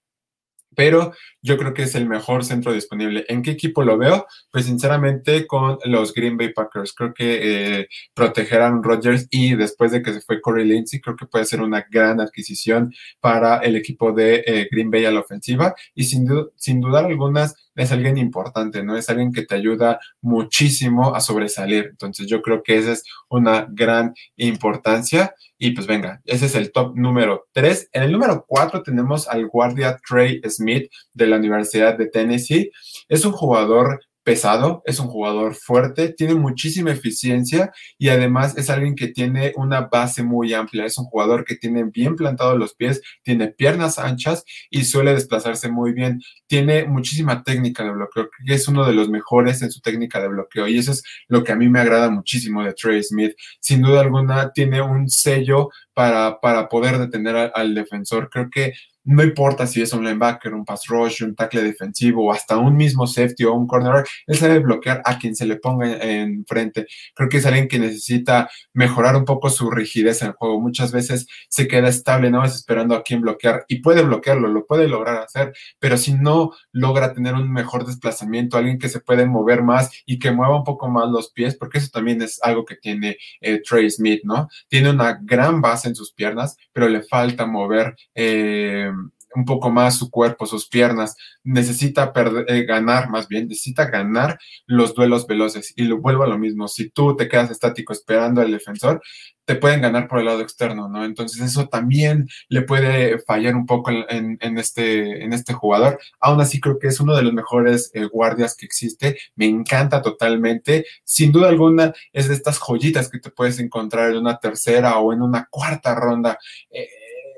pero 0.75 1.13
yo 1.41 1.57
creo 1.57 1.73
que 1.73 1.83
es 1.83 1.95
el 1.95 2.07
mejor 2.07 2.45
centro 2.45 2.73
disponible. 2.73 3.25
¿En 3.27 3.41
qué 3.41 3.51
equipo 3.51 3.83
lo 3.83 3.97
veo? 3.97 4.25
Pues 4.51 4.65
sinceramente 4.65 5.47
con 5.47 5.77
los 5.85 6.13
Green 6.13 6.37
Bay 6.37 6.53
Packers. 6.53 6.93
Creo 6.93 7.13
que 7.13 7.79
eh, 7.79 7.87
protegerán 8.13 8.83
Rodgers 8.83 9.27
y 9.31 9.55
después 9.55 9.91
de 9.91 10.01
que 10.01 10.13
se 10.13 10.21
fue 10.21 10.41
Corey 10.41 10.65
Lindsey, 10.65 11.01
creo 11.01 11.15
que 11.15 11.25
puede 11.25 11.45
ser 11.45 11.61
una 11.61 11.85
gran 11.89 12.19
adquisición 12.19 12.93
para 13.19 13.57
el 13.57 13.75
equipo 13.75 14.11
de 14.13 14.43
eh, 14.45 14.67
Green 14.71 14.91
Bay 14.91 15.05
a 15.05 15.11
la 15.11 15.21
ofensiva 15.21 15.75
y 15.93 16.03
sin, 16.05 16.27
sin 16.55 16.79
dudar 16.79 17.05
algunas 17.05 17.55
es 17.75 17.91
alguien 17.91 18.17
importante, 18.17 18.83
¿no? 18.83 18.97
Es 18.97 19.09
alguien 19.09 19.31
que 19.31 19.45
te 19.45 19.55
ayuda 19.55 19.99
muchísimo 20.21 21.15
a 21.15 21.21
sobresalir. 21.21 21.87
Entonces 21.91 22.27
yo 22.27 22.41
creo 22.41 22.63
que 22.63 22.77
esa 22.77 22.93
es 22.93 23.03
una 23.29 23.67
gran 23.69 24.13
importancia. 24.35 25.33
Y 25.57 25.71
pues 25.71 25.87
venga, 25.87 26.21
ese 26.25 26.47
es 26.47 26.55
el 26.55 26.71
top 26.71 26.95
número 26.95 27.47
3. 27.53 27.89
En 27.93 28.03
el 28.03 28.11
número 28.11 28.45
4 28.47 28.83
tenemos 28.83 29.27
al 29.27 29.47
guardia 29.47 29.99
Trey 30.07 30.41
Smith 30.49 30.91
de 31.13 31.27
la 31.27 31.37
Universidad 31.37 31.97
de 31.97 32.07
Tennessee. 32.07 32.71
Es 33.07 33.25
un 33.25 33.31
jugador 33.31 33.99
pesado, 34.23 34.83
es 34.85 34.99
un 34.99 35.07
jugador 35.07 35.55
fuerte, 35.55 36.13
tiene 36.13 36.35
muchísima 36.35 36.91
eficiencia 36.91 37.71
y 37.97 38.09
además 38.09 38.57
es 38.57 38.69
alguien 38.69 38.95
que 38.95 39.07
tiene 39.07 39.53
una 39.55 39.81
base 39.81 40.23
muy 40.23 40.53
amplia. 40.53 40.85
Es 40.85 40.97
un 40.97 41.05
jugador 41.05 41.43
que 41.45 41.55
tiene 41.55 41.83
bien 41.85 42.15
plantados 42.15 42.57
los 42.57 42.75
pies, 42.75 43.01
tiene 43.23 43.47
piernas 43.47 43.99
anchas 43.99 44.43
y 44.69 44.83
suele 44.83 45.13
desplazarse 45.13 45.69
muy 45.69 45.93
bien. 45.93 46.21
Tiene 46.47 46.85
muchísima 46.85 47.43
técnica 47.43 47.83
de 47.83 47.91
bloqueo, 47.91 48.29
que 48.45 48.53
es 48.53 48.67
uno 48.67 48.85
de 48.85 48.93
los 48.93 49.09
mejores 49.09 49.61
en 49.61 49.71
su 49.71 49.81
técnica 49.81 50.21
de 50.21 50.27
bloqueo 50.27 50.67
y 50.67 50.77
eso 50.77 50.91
es 50.91 51.03
lo 51.27 51.43
que 51.43 51.51
a 51.51 51.55
mí 51.55 51.69
me 51.69 51.79
agrada 51.79 52.09
muchísimo 52.09 52.63
de 52.63 52.73
Trey 52.73 53.01
Smith. 53.03 53.33
Sin 53.59 53.81
duda 53.81 54.01
alguna 54.01 54.51
tiene 54.51 54.81
un 54.81 55.09
sello 55.09 55.69
para, 55.93 56.39
para 56.39 56.69
poder 56.69 56.97
detener 56.97 57.51
al 57.53 57.75
defensor. 57.75 58.29
Creo 58.29 58.49
que 58.49 58.73
no 59.03 59.23
importa 59.23 59.67
si 59.67 59.81
es 59.81 59.93
un 59.93 60.03
linebacker, 60.03 60.53
un 60.53 60.65
pass 60.65 60.87
rush, 60.87 61.23
un 61.23 61.35
tackle 61.35 61.63
defensivo 61.63 62.27
o 62.27 62.31
hasta 62.31 62.57
un 62.57 62.75
mismo 62.75 63.07
safety 63.07 63.45
o 63.45 63.53
un 63.53 63.67
corner, 63.67 64.05
él 64.27 64.37
sabe 64.37 64.59
bloquear 64.59 65.01
a 65.05 65.17
quien 65.17 65.35
se 65.35 65.45
le 65.45 65.57
ponga 65.57 65.97
enfrente. 65.97 66.87
Creo 67.15 67.29
que 67.29 67.37
es 67.37 67.45
alguien 67.45 67.67
que 67.67 67.79
necesita 67.79 68.49
mejorar 68.73 69.15
un 69.15 69.25
poco 69.25 69.49
su 69.49 69.71
rigidez 69.71 70.21
en 70.21 70.29
el 70.29 70.33
juego. 70.33 70.59
Muchas 70.59 70.91
veces 70.91 71.27
se 71.49 71.67
queda 71.67 71.89
estable, 71.89 72.29
nada 72.29 72.43
más 72.43 72.55
esperando 72.55 72.95
a 72.95 73.03
quien 73.03 73.21
bloquear 73.21 73.65
y 73.67 73.79
puede 73.81 74.03
bloquearlo, 74.03 74.47
lo 74.47 74.65
puede 74.65 74.87
lograr 74.87 75.17
hacer, 75.17 75.53
pero 75.79 75.97
si 75.97 76.13
no 76.13 76.51
logra 76.71 77.13
tener 77.13 77.33
un 77.33 77.51
mejor 77.51 77.85
desplazamiento, 77.85 78.57
alguien 78.57 78.79
que 78.79 78.89
se 78.89 78.99
puede 78.99 79.25
mover 79.25 79.63
más 79.63 79.89
y 80.05 80.19
que 80.19 80.31
mueva 80.31 80.57
un 80.57 80.63
poco 80.63 80.89
más 80.89 81.09
los 81.09 81.31
pies, 81.31 81.55
porque 81.55 81.79
eso 81.79 81.89
también 81.91 82.21
es 82.21 82.39
algo 82.43 82.65
que 82.65 82.75
tiene 82.75 83.17
eh, 83.41 83.61
Trey 83.67 83.89
Smith, 83.89 84.21
¿no? 84.23 84.47
Tiene 84.67 84.89
una 84.89 85.19
gran 85.21 85.61
base 85.61 85.89
en 85.89 85.95
sus 85.95 86.13
piernas, 86.13 86.57
pero 86.71 86.87
le 86.89 87.01
falta 87.01 87.45
mover. 87.45 87.95
Eh, 88.15 88.91
un 89.35 89.45
poco 89.45 89.69
más 89.69 89.97
su 89.97 90.09
cuerpo, 90.09 90.45
sus 90.45 90.67
piernas, 90.67 91.15
necesita 91.43 92.11
eh, 92.47 92.63
ganar, 92.65 93.09
más 93.09 93.27
bien, 93.27 93.47
necesita 93.47 93.85
ganar 93.85 94.39
los 94.65 94.93
duelos 94.93 95.27
veloces. 95.27 95.73
Y 95.75 95.83
lo 95.83 95.99
vuelvo 95.99 96.23
a 96.23 96.27
lo 96.27 96.37
mismo, 96.37 96.67
si 96.67 96.89
tú 96.89 97.15
te 97.15 97.27
quedas 97.27 97.51
estático 97.51 97.93
esperando 97.93 98.41
al 98.41 98.51
defensor, 98.51 99.01
te 99.45 99.55
pueden 99.55 99.81
ganar 99.81 100.07
por 100.07 100.19
el 100.19 100.25
lado 100.25 100.41
externo, 100.41 100.87
¿no? 100.87 101.03
Entonces 101.03 101.41
eso 101.41 101.67
también 101.67 102.29
le 102.47 102.61
puede 102.61 103.19
fallar 103.19 103.55
un 103.55 103.65
poco 103.65 103.91
en, 103.91 104.37
este, 104.57 105.23
en 105.23 105.33
este 105.33 105.53
jugador. 105.53 105.99
Aún 106.19 106.39
así 106.39 106.59
creo 106.59 106.79
que 106.79 106.87
es 106.87 106.99
uno 106.99 107.15
de 107.15 107.23
los 107.23 107.33
mejores 107.33 107.91
eh, 107.93 108.05
guardias 108.05 108.55
que 108.55 108.65
existe. 108.65 109.17
Me 109.35 109.47
encanta 109.47 110.01
totalmente. 110.01 110.85
Sin 111.03 111.31
duda 111.31 111.49
alguna 111.49 111.93
es 112.13 112.27
de 112.29 112.35
estas 112.35 112.59
joyitas 112.59 113.09
que 113.09 113.19
te 113.19 113.31
puedes 113.31 113.59
encontrar 113.59 114.11
en 114.11 114.17
una 114.17 114.37
tercera 114.39 114.99
o 114.99 115.11
en 115.11 115.21
una 115.21 115.47
cuarta 115.49 115.95
ronda. 115.95 116.37
Eh, 116.69 116.87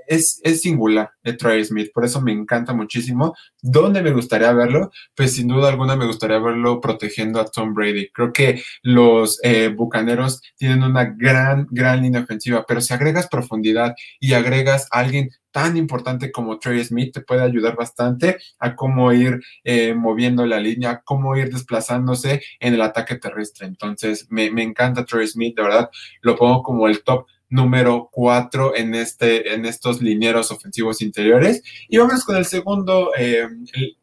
es, 0.07 0.41
singular 0.61 1.11
de 1.23 1.33
Trey 1.33 1.63
Smith, 1.63 1.91
por 1.93 2.05
eso 2.05 2.21
me 2.21 2.31
encanta 2.31 2.73
muchísimo. 2.73 3.35
¿Dónde 3.61 4.01
me 4.01 4.11
gustaría 4.11 4.51
verlo? 4.53 4.91
Pues 5.15 5.33
sin 5.35 5.47
duda 5.47 5.69
alguna 5.69 5.95
me 5.95 6.05
gustaría 6.05 6.39
verlo 6.39 6.81
protegiendo 6.81 7.39
a 7.39 7.45
Tom 7.45 7.73
Brady. 7.73 8.09
Creo 8.11 8.33
que 8.33 8.61
los 8.81 9.39
eh, 9.43 9.69
Bucaneros 9.69 10.41
tienen 10.57 10.83
una 10.83 11.05
gran, 11.05 11.67
gran 11.71 12.01
línea 12.01 12.21
ofensiva, 12.21 12.65
pero 12.67 12.81
si 12.81 12.93
agregas 12.93 13.27
profundidad 13.27 13.95
y 14.19 14.33
agregas 14.33 14.87
a 14.91 14.99
alguien 14.99 15.29
tan 15.53 15.77
importante 15.77 16.31
como 16.31 16.57
Trey 16.57 16.83
Smith 16.83 17.13
te 17.13 17.21
puede 17.21 17.43
ayudar 17.43 17.75
bastante 17.75 18.37
a 18.57 18.75
cómo 18.75 19.13
ir 19.13 19.39
eh, 19.63 19.93
moviendo 19.93 20.45
la 20.47 20.59
línea, 20.59 21.01
cómo 21.05 21.37
ir 21.37 21.53
desplazándose 21.53 22.41
en 22.59 22.73
el 22.73 22.81
ataque 22.81 23.15
terrestre. 23.17 23.67
Entonces, 23.67 24.27
me, 24.29 24.49
me 24.49 24.63
encanta 24.63 25.05
Trey 25.05 25.27
Smith, 25.27 25.55
de 25.55 25.61
verdad, 25.61 25.89
lo 26.21 26.35
pongo 26.35 26.63
como 26.63 26.87
el 26.87 27.03
top 27.03 27.27
número 27.53 28.09
4 28.11 28.75
en, 28.75 28.95
este, 28.95 29.53
en 29.53 29.65
estos 29.65 30.01
linieros 30.01 30.49
ofensivos 30.49 31.01
interiores. 31.01 31.61
Y 31.87 31.97
vamos 31.97 32.25
con 32.25 32.35
el 32.35 32.45
segundo 32.45 33.11
eh, 33.15 33.47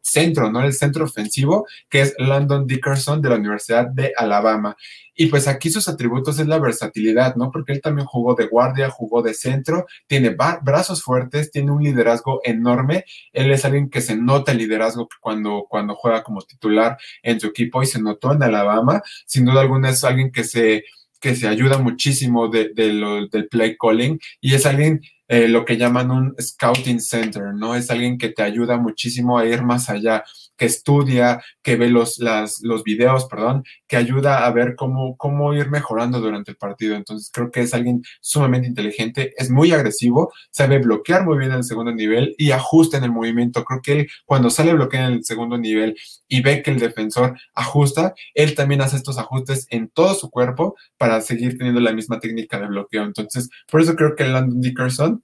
centro, 0.01 0.49
¿no? 0.49 0.63
El 0.63 0.73
centro 0.73 1.03
ofensivo, 1.03 1.67
que 1.89 2.01
es 2.01 2.15
Landon 2.17 2.65
Dickerson 2.65 3.21
de 3.21 3.29
la 3.29 3.35
Universidad 3.35 3.87
de 3.87 4.13
Alabama. 4.15 4.77
Y 5.13 5.25
pues 5.25 5.49
aquí 5.49 5.69
sus 5.69 5.89
atributos 5.89 6.39
es 6.39 6.47
la 6.47 6.59
versatilidad, 6.59 7.35
¿no? 7.35 7.51
Porque 7.51 7.73
él 7.73 7.81
también 7.81 8.07
jugó 8.07 8.35
de 8.35 8.47
guardia, 8.47 8.89
jugó 8.89 9.21
de 9.21 9.33
centro, 9.33 9.85
tiene 10.07 10.35
brazos 10.61 11.03
fuertes, 11.03 11.51
tiene 11.51 11.71
un 11.71 11.83
liderazgo 11.83 12.39
enorme. 12.45 13.03
Él 13.33 13.51
es 13.51 13.65
alguien 13.65 13.89
que 13.89 13.99
se 13.99 14.15
nota 14.15 14.53
el 14.53 14.59
liderazgo 14.59 15.09
cuando, 15.19 15.67
cuando 15.69 15.95
juega 15.95 16.23
como 16.23 16.41
titular 16.41 16.97
en 17.21 17.39
su 17.41 17.47
equipo 17.47 17.83
y 17.83 17.85
se 17.85 18.01
notó 18.01 18.31
en 18.31 18.43
Alabama. 18.43 19.03
Sin 19.25 19.43
duda 19.43 19.59
alguna 19.59 19.89
es 19.89 20.05
alguien 20.05 20.31
que 20.31 20.45
se 20.45 20.85
que 21.21 21.35
se 21.35 21.47
ayuda 21.47 21.77
muchísimo 21.77 22.49
de, 22.49 22.71
del 22.73 23.47
play 23.49 23.77
calling 23.77 24.19
y 24.41 24.55
es 24.55 24.65
alguien 24.65 25.01
eh, 25.31 25.47
lo 25.47 25.63
que 25.63 25.77
llaman 25.77 26.11
un 26.11 26.35
scouting 26.37 26.99
center, 26.99 27.53
¿no? 27.53 27.73
Es 27.73 27.89
alguien 27.89 28.17
que 28.17 28.27
te 28.27 28.43
ayuda 28.43 28.75
muchísimo 28.75 29.37
a 29.37 29.45
ir 29.45 29.63
más 29.63 29.89
allá, 29.89 30.25
que 30.57 30.65
estudia, 30.65 31.41
que 31.61 31.77
ve 31.77 31.89
los, 31.89 32.19
las, 32.19 32.59
los 32.63 32.83
videos, 32.83 33.27
perdón, 33.27 33.63
que 33.87 33.95
ayuda 33.95 34.45
a 34.45 34.51
ver 34.51 34.75
cómo, 34.75 35.15
cómo 35.15 35.53
ir 35.53 35.69
mejorando 35.69 36.19
durante 36.19 36.51
el 36.51 36.57
partido. 36.57 36.97
Entonces 36.97 37.31
creo 37.33 37.49
que 37.49 37.61
es 37.61 37.73
alguien 37.73 38.03
sumamente 38.19 38.67
inteligente, 38.67 39.33
es 39.37 39.49
muy 39.49 39.71
agresivo, 39.71 40.33
sabe 40.51 40.79
bloquear 40.79 41.25
muy 41.25 41.37
bien 41.37 41.51
en 41.51 41.59
el 41.59 41.63
segundo 41.63 41.93
nivel 41.93 42.35
y 42.37 42.51
ajusta 42.51 42.97
en 42.97 43.05
el 43.05 43.11
movimiento. 43.13 43.63
Creo 43.63 43.81
que 43.81 43.91
él 43.93 44.09
cuando 44.25 44.49
sale 44.49 44.71
a 44.71 44.75
bloquear 44.75 45.05
en 45.05 45.13
el 45.13 45.23
segundo 45.23 45.57
nivel 45.57 45.95
y 46.27 46.41
ve 46.41 46.61
que 46.61 46.71
el 46.71 46.79
defensor 46.79 47.39
ajusta, 47.55 48.13
él 48.33 48.53
también 48.53 48.81
hace 48.81 48.97
estos 48.97 49.17
ajustes 49.17 49.65
en 49.69 49.87
todo 49.87 50.13
su 50.13 50.29
cuerpo 50.29 50.75
para 50.97 51.21
seguir 51.21 51.57
teniendo 51.57 51.79
la 51.79 51.93
misma 51.93 52.19
técnica 52.19 52.59
de 52.59 52.67
bloqueo. 52.67 53.03
Entonces, 53.05 53.49
por 53.71 53.79
eso 53.79 53.95
creo 53.95 54.13
que 54.13 54.25
Landon 54.25 54.59
Dickerson 54.59 55.20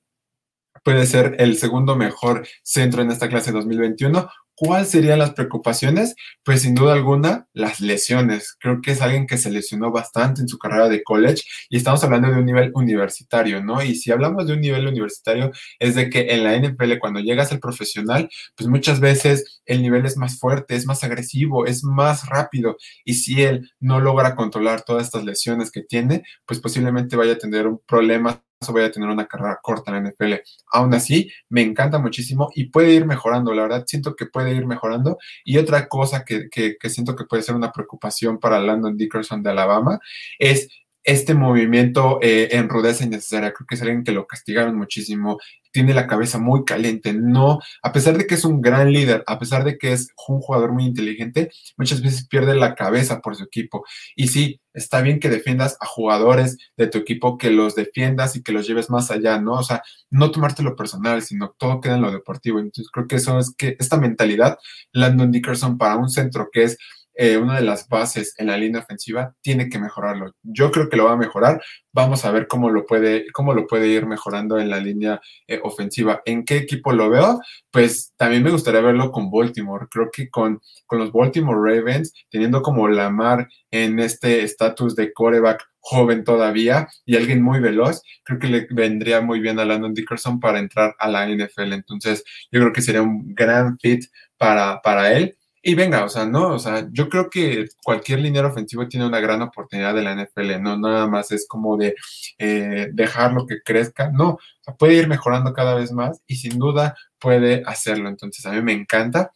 puede 0.87 1.05
ser 1.05 1.35
el 1.39 1.57
segundo 1.57 1.97
mejor 1.97 2.47
centro 2.63 3.01
en 3.01 3.11
esta 3.11 3.27
clase 3.27 3.51
2021 3.51 4.29
¿Cuáles 4.59 4.89
serían 4.89 5.19
las 5.19 5.33
preocupaciones? 5.33 6.15
Pues 6.43 6.63
sin 6.63 6.73
duda 6.73 6.93
alguna, 6.93 7.47
las 7.53 7.79
lesiones. 7.79 8.57
Creo 8.59 8.81
que 8.81 8.89
es 8.89 9.03
alguien 9.03 9.27
que 9.27 9.37
se 9.37 9.51
lesionó 9.51 9.91
bastante 9.91 10.41
en 10.41 10.47
su 10.47 10.57
carrera 10.57 10.89
de 10.89 11.03
college 11.03 11.43
y 11.69 11.77
estamos 11.77 12.03
hablando 12.03 12.31
de 12.31 12.39
un 12.39 12.45
nivel 12.47 12.71
universitario, 12.73 13.63
¿no? 13.63 13.83
Y 13.83 13.93
si 13.93 14.11
hablamos 14.11 14.47
de 14.47 14.53
un 14.53 14.61
nivel 14.61 14.87
universitario, 14.87 15.51
es 15.77 15.93
de 15.93 16.09
que 16.09 16.33
en 16.33 16.43
la 16.43 16.57
NFL, 16.57 16.97
cuando 16.97 17.19
llegas 17.19 17.51
al 17.51 17.59
profesional, 17.59 18.31
pues 18.55 18.67
muchas 18.67 18.99
veces 18.99 19.61
el 19.67 19.83
nivel 19.83 20.07
es 20.07 20.17
más 20.17 20.39
fuerte, 20.39 20.75
es 20.75 20.87
más 20.87 21.03
agresivo, 21.03 21.67
es 21.67 21.83
más 21.83 22.25
rápido. 22.25 22.77
Y 23.05 23.13
si 23.13 23.43
él 23.43 23.69
no 23.79 23.99
logra 23.99 24.35
controlar 24.35 24.81
todas 24.81 25.05
estas 25.05 25.23
lesiones 25.23 25.69
que 25.69 25.83
tiene, 25.83 26.23
pues 26.47 26.59
posiblemente 26.59 27.15
vaya 27.15 27.33
a 27.33 27.37
tener 27.37 27.67
un 27.67 27.79
problema 27.85 28.41
voy 28.71 28.83
a 28.83 28.91
tener 28.91 29.09
una 29.09 29.27
carrera 29.27 29.59
corta 29.61 29.91
en 29.91 30.03
la 30.03 30.09
NFL. 30.09 30.33
Aún 30.71 30.93
así, 30.93 31.31
me 31.49 31.61
encanta 31.61 31.99
muchísimo 31.99 32.49
y 32.55 32.65
puede 32.65 32.93
ir 32.93 33.05
mejorando, 33.05 33.53
la 33.53 33.63
verdad, 33.63 33.83
siento 33.87 34.15
que 34.15 34.25
puede 34.25 34.53
ir 34.53 34.65
mejorando. 34.65 35.17
Y 35.43 35.57
otra 35.57 35.87
cosa 35.87 36.23
que, 36.25 36.49
que, 36.49 36.89
siento 36.89 37.15
que 37.15 37.25
puede 37.25 37.43
ser 37.43 37.55
una 37.55 37.71
preocupación 37.71 38.39
para 38.39 38.59
Landon 38.59 38.97
Dickerson 38.97 39.43
de 39.43 39.51
Alabama 39.51 39.99
es 40.39 40.69
este 41.03 41.33
movimiento 41.33 42.19
eh, 42.21 42.49
en 42.51 42.67
rudeza 42.67 43.05
innecesaria. 43.05 43.53
Creo 43.53 43.65
que 43.65 43.75
es 43.75 43.81
alguien 43.81 44.03
que 44.03 44.11
lo 44.11 44.27
castigaron 44.27 44.75
muchísimo, 44.75 45.39
tiene 45.71 45.93
la 45.93 46.05
cabeza 46.05 46.37
muy 46.37 46.65
caliente, 46.65 47.13
no, 47.13 47.59
a 47.81 47.93
pesar 47.93 48.17
de 48.17 48.27
que 48.27 48.35
es 48.35 48.43
un 48.43 48.61
gran 48.61 48.91
líder, 48.91 49.23
a 49.25 49.39
pesar 49.39 49.63
de 49.63 49.77
que 49.77 49.93
es 49.93 50.09
un 50.27 50.41
jugador 50.41 50.73
muy 50.73 50.85
inteligente, 50.85 51.49
muchas 51.77 52.01
veces 52.01 52.27
pierde 52.27 52.55
la 52.55 52.75
cabeza 52.75 53.21
por 53.21 53.37
su 53.37 53.45
equipo. 53.45 53.85
Y 54.15 54.27
sí, 54.27 54.59
está 54.77 55.01
bien 55.01 55.19
que 55.19 55.29
defiendas 55.29 55.75
a 55.79 55.85
jugadores 55.85 56.57
de 56.77 56.87
tu 56.87 56.99
equipo, 56.99 57.37
que 57.37 57.49
los 57.49 57.75
defiendas 57.75 58.35
y 58.35 58.43
que 58.43 58.51
los 58.51 58.67
lleves 58.67 58.89
más 58.89 59.11
allá, 59.11 59.39
¿no? 59.41 59.53
O 59.53 59.63
sea, 59.63 59.81
no 60.09 60.31
tomártelo 60.31 60.75
personal, 60.75 61.21
sino 61.23 61.55
todo 61.57 61.81
queda 61.81 61.95
en 61.95 62.03
lo 62.03 62.11
deportivo. 62.11 62.59
Entonces 62.59 62.89
creo 62.91 63.07
que 63.07 63.17
eso 63.17 63.39
es 63.39 63.53
que 63.55 63.75
esta 63.79 63.97
mentalidad, 63.97 64.57
Landon 64.93 65.31
Dickerson 65.31 65.77
para 65.77 65.97
un 65.97 66.09
centro 66.09 66.49
que 66.51 66.63
es 66.63 66.77
eh, 67.19 67.37
una 67.37 67.55
de 67.55 67.63
las 67.63 67.87
bases 67.87 68.35
en 68.37 68.47
la 68.47 68.57
línea 68.57 68.81
ofensiva, 68.81 69.33
tiene 69.41 69.69
que 69.69 69.79
mejorarlo. 69.79 70.35
Yo 70.43 70.71
creo 70.71 70.87
que 70.87 70.97
lo 70.97 71.05
va 71.05 71.13
a 71.13 71.17
mejorar. 71.17 71.59
Vamos 71.91 72.23
a 72.25 72.31
ver 72.31 72.47
cómo 72.47 72.69
lo 72.69 72.85
puede, 72.85 73.25
cómo 73.33 73.55
lo 73.55 73.65
puede 73.65 73.87
ir 73.87 74.05
mejorando 74.05 74.59
en 74.59 74.69
la 74.69 74.79
línea 74.79 75.19
eh, 75.47 75.59
ofensiva. 75.63 76.21
¿En 76.25 76.45
qué 76.45 76.57
equipo 76.57 76.93
lo 76.93 77.09
veo? 77.09 77.41
Pues 77.71 78.13
también 78.17 78.43
me 78.43 78.51
gustaría 78.51 78.81
verlo 78.81 79.11
con 79.11 79.31
Baltimore. 79.31 79.87
Creo 79.89 80.09
que 80.13 80.29
con, 80.29 80.61
con 80.85 80.99
los 80.99 81.11
Baltimore 81.11 81.59
Ravens, 81.59 82.13
teniendo 82.29 82.61
como 82.61 82.87
Lamar 82.87 83.47
en 83.71 83.99
este 83.99 84.43
estatus 84.43 84.95
de 84.95 85.11
coreback 85.11 85.65
joven 85.79 86.23
todavía 86.23 86.87
y 87.05 87.15
alguien 87.15 87.41
muy 87.41 87.59
veloz, 87.61 88.03
creo 88.23 88.39
que 88.39 88.47
le 88.47 88.67
vendría 88.69 89.21
muy 89.21 89.39
bien 89.39 89.57
a 89.57 89.65
Landon 89.65 89.93
Dickerson 89.93 90.39
para 90.39 90.59
entrar 90.59 90.95
a 90.99 91.07
la 91.09 91.25
NFL. 91.27 91.73
Entonces, 91.73 92.23
yo 92.51 92.59
creo 92.59 92.73
que 92.73 92.81
sería 92.81 93.01
un 93.01 93.33
gran 93.33 93.79
fit 93.79 94.03
para, 94.37 94.81
para 94.81 95.13
él. 95.13 95.36
Y 95.67 95.75
venga, 95.75 96.05
o 96.05 96.07
sea, 96.07 96.25
no, 96.25 96.53
o 96.53 96.59
sea, 96.59 96.87
yo 96.93 97.09
creo 97.09 97.29
que 97.29 97.67
cualquier 97.83 98.19
línea 98.19 98.45
ofensivo 98.47 98.87
tiene 98.87 99.05
una 99.05 99.19
gran 99.19 99.41
oportunidad 99.41 99.93
de 99.93 100.01
la 100.01 100.15
NFL, 100.15 100.61
no 100.61 100.77
nada 100.77 101.07
más 101.07 101.33
es 101.33 101.45
como 101.45 101.75
de 101.75 101.93
eh, 102.37 102.87
dejarlo 102.93 103.45
que 103.45 103.59
crezca, 103.61 104.09
no, 104.09 104.37
puede 104.79 104.93
ir 104.93 105.09
mejorando 105.09 105.51
cada 105.51 105.75
vez 105.75 105.91
más 105.91 106.21
y 106.25 106.37
sin 106.37 106.57
duda 106.57 106.95
puede 107.19 107.63
hacerlo. 107.65 108.07
Entonces, 108.07 108.45
a 108.45 108.53
mí 108.53 108.61
me 108.61 108.71
encanta. 108.71 109.33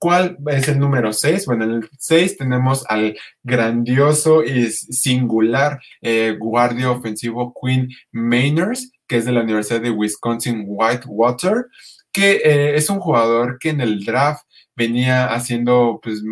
¿Cuál 0.00 0.38
es 0.48 0.66
el 0.66 0.80
número 0.80 1.12
6? 1.12 1.46
Bueno, 1.46 1.62
en 1.62 1.70
el 1.70 1.90
6 1.96 2.38
tenemos 2.38 2.84
al 2.88 3.16
grandioso 3.44 4.42
y 4.42 4.72
singular 4.72 5.80
eh, 6.02 6.34
guardia 6.40 6.90
ofensivo 6.90 7.54
Quinn 7.54 7.88
Mainers, 8.10 8.90
que 9.06 9.18
es 9.18 9.26
de 9.26 9.32
la 9.32 9.42
Universidad 9.42 9.80
de 9.80 9.92
Wisconsin 9.92 10.64
Whitewater, 10.66 11.66
que 12.10 12.40
eh, 12.44 12.74
es 12.74 12.90
un 12.90 12.98
jugador 12.98 13.60
que 13.60 13.68
en 13.68 13.80
el 13.80 14.04
draft 14.04 14.42
venía 14.78 15.26
haciendo, 15.26 16.00
pues, 16.02 16.22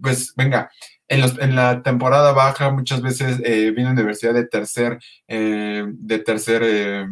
pues 0.00 0.32
venga, 0.36 0.70
en, 1.08 1.20
los, 1.20 1.38
en 1.38 1.56
la 1.56 1.82
temporada 1.82 2.32
baja 2.32 2.70
muchas 2.70 3.02
veces 3.02 3.40
eh, 3.44 3.72
vino 3.72 3.90
universidad 3.90 4.32
de 4.32 4.46
tercer, 4.46 4.98
eh, 5.26 5.84
de 5.86 6.18
tercer, 6.20 6.62
eh, 6.64 7.06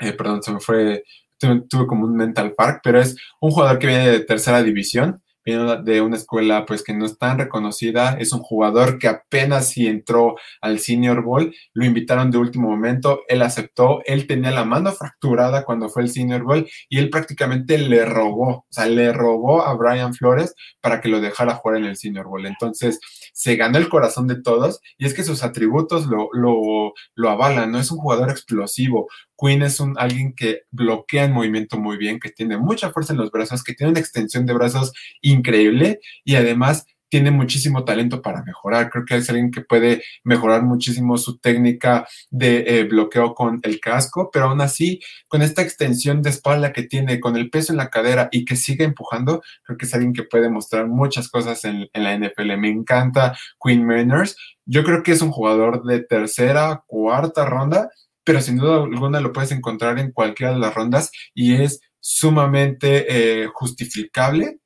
eh, 0.00 0.12
perdón, 0.14 0.42
se 0.42 0.52
me 0.52 0.60
fue, 0.60 1.04
tuve 1.38 1.86
como 1.86 2.04
un 2.04 2.16
mental 2.16 2.54
park, 2.56 2.80
pero 2.82 3.00
es 3.00 3.16
un 3.40 3.50
jugador 3.50 3.78
que 3.78 3.86
viene 3.86 4.08
de 4.08 4.20
tercera 4.20 4.62
división 4.62 5.22
viene 5.44 5.82
de 5.82 6.00
una 6.00 6.16
escuela 6.16 6.64
pues 6.66 6.82
que 6.82 6.94
no 6.94 7.04
es 7.04 7.18
tan 7.18 7.38
reconocida, 7.38 8.16
es 8.18 8.32
un 8.32 8.40
jugador 8.40 8.98
que 8.98 9.08
apenas 9.08 9.68
si 9.68 9.86
entró 9.86 10.36
al 10.60 10.78
Senior 10.78 11.22
Bowl, 11.22 11.54
lo 11.74 11.84
invitaron 11.84 12.30
de 12.30 12.38
último 12.38 12.68
momento, 12.68 13.20
él 13.28 13.42
aceptó, 13.42 14.02
él 14.04 14.26
tenía 14.26 14.50
la 14.50 14.64
mano 14.64 14.92
fracturada 14.92 15.64
cuando 15.64 15.88
fue 15.88 16.02
el 16.02 16.10
Senior 16.10 16.42
Bowl 16.42 16.68
y 16.88 16.98
él 16.98 17.10
prácticamente 17.10 17.78
le 17.78 18.04
robó, 18.04 18.48
o 18.48 18.66
sea, 18.70 18.86
le 18.86 19.12
robó 19.12 19.62
a 19.62 19.74
Brian 19.74 20.14
Flores 20.14 20.54
para 20.80 21.00
que 21.00 21.08
lo 21.08 21.20
dejara 21.20 21.54
jugar 21.54 21.78
en 21.78 21.84
el 21.84 21.96
Senior 21.96 22.26
Bowl. 22.26 22.46
Entonces, 22.46 23.00
se 23.32 23.56
ganó 23.56 23.78
el 23.78 23.88
corazón 23.88 24.26
de 24.26 24.40
todos 24.40 24.80
y 24.98 25.06
es 25.06 25.14
que 25.14 25.24
sus 25.24 25.42
atributos 25.42 26.06
lo, 26.06 26.28
lo, 26.32 26.92
lo 27.14 27.30
avalan, 27.30 27.72
¿no? 27.72 27.78
Es 27.78 27.90
un 27.90 27.98
jugador 27.98 28.30
explosivo, 28.30 29.08
Queen 29.38 29.62
es 29.62 29.80
un, 29.80 29.98
alguien 29.98 30.34
que 30.34 30.62
bloquea 30.70 31.24
el 31.24 31.32
movimiento 31.32 31.78
muy 31.78 31.96
bien, 31.96 32.20
que 32.20 32.30
tiene 32.30 32.58
mucha 32.58 32.90
fuerza 32.90 33.12
en 33.12 33.18
los 33.18 33.30
brazos, 33.30 33.64
que 33.64 33.74
tiene 33.74 33.90
una 33.90 34.00
extensión 34.00 34.46
de 34.46 34.54
brazos 34.54 34.92
increíble 35.20 36.00
y 36.24 36.36
además 36.36 36.86
tiene 37.12 37.30
muchísimo 37.30 37.84
talento 37.84 38.22
para 38.22 38.42
mejorar. 38.42 38.88
Creo 38.88 39.04
que 39.04 39.16
es 39.16 39.28
alguien 39.28 39.50
que 39.50 39.60
puede 39.60 40.02
mejorar 40.24 40.62
muchísimo 40.62 41.18
su 41.18 41.36
técnica 41.36 42.08
de 42.30 42.64
eh, 42.66 42.84
bloqueo 42.84 43.34
con 43.34 43.60
el 43.64 43.80
casco, 43.80 44.30
pero 44.32 44.46
aún 44.46 44.62
así, 44.62 44.98
con 45.28 45.42
esta 45.42 45.60
extensión 45.60 46.22
de 46.22 46.30
espalda 46.30 46.72
que 46.72 46.84
tiene, 46.84 47.20
con 47.20 47.36
el 47.36 47.50
peso 47.50 47.70
en 47.70 47.76
la 47.76 47.90
cadera 47.90 48.30
y 48.32 48.46
que 48.46 48.56
sigue 48.56 48.84
empujando, 48.84 49.42
creo 49.62 49.76
que 49.76 49.84
es 49.84 49.92
alguien 49.92 50.14
que 50.14 50.22
puede 50.22 50.48
mostrar 50.48 50.88
muchas 50.88 51.28
cosas 51.28 51.66
en, 51.66 51.90
la 51.92 52.16
NFL. 52.16 52.56
Me 52.56 52.70
encanta 52.70 53.36
Queen 53.62 53.84
Manners. 53.84 54.34
Yo 54.64 54.82
creo 54.82 55.02
que 55.02 55.12
es 55.12 55.20
un 55.20 55.32
jugador 55.32 55.84
de 55.84 56.00
tercera, 56.00 56.82
cuarta 56.86 57.44
ronda 57.44 57.90
pero 58.24 58.40
sin 58.40 58.56
duda 58.56 58.76
alguna 58.76 59.20
lo 59.20 59.32
puedes 59.32 59.50
encontrar 59.50 59.98
en 59.98 60.12
cualquiera 60.12 60.52
de 60.52 60.60
las 60.60 60.72
rondas 60.72 61.10
y 61.34 61.56
es 61.56 61.80
sumamente 61.98 63.06
eh, 63.08 63.48
justificable 63.52 64.61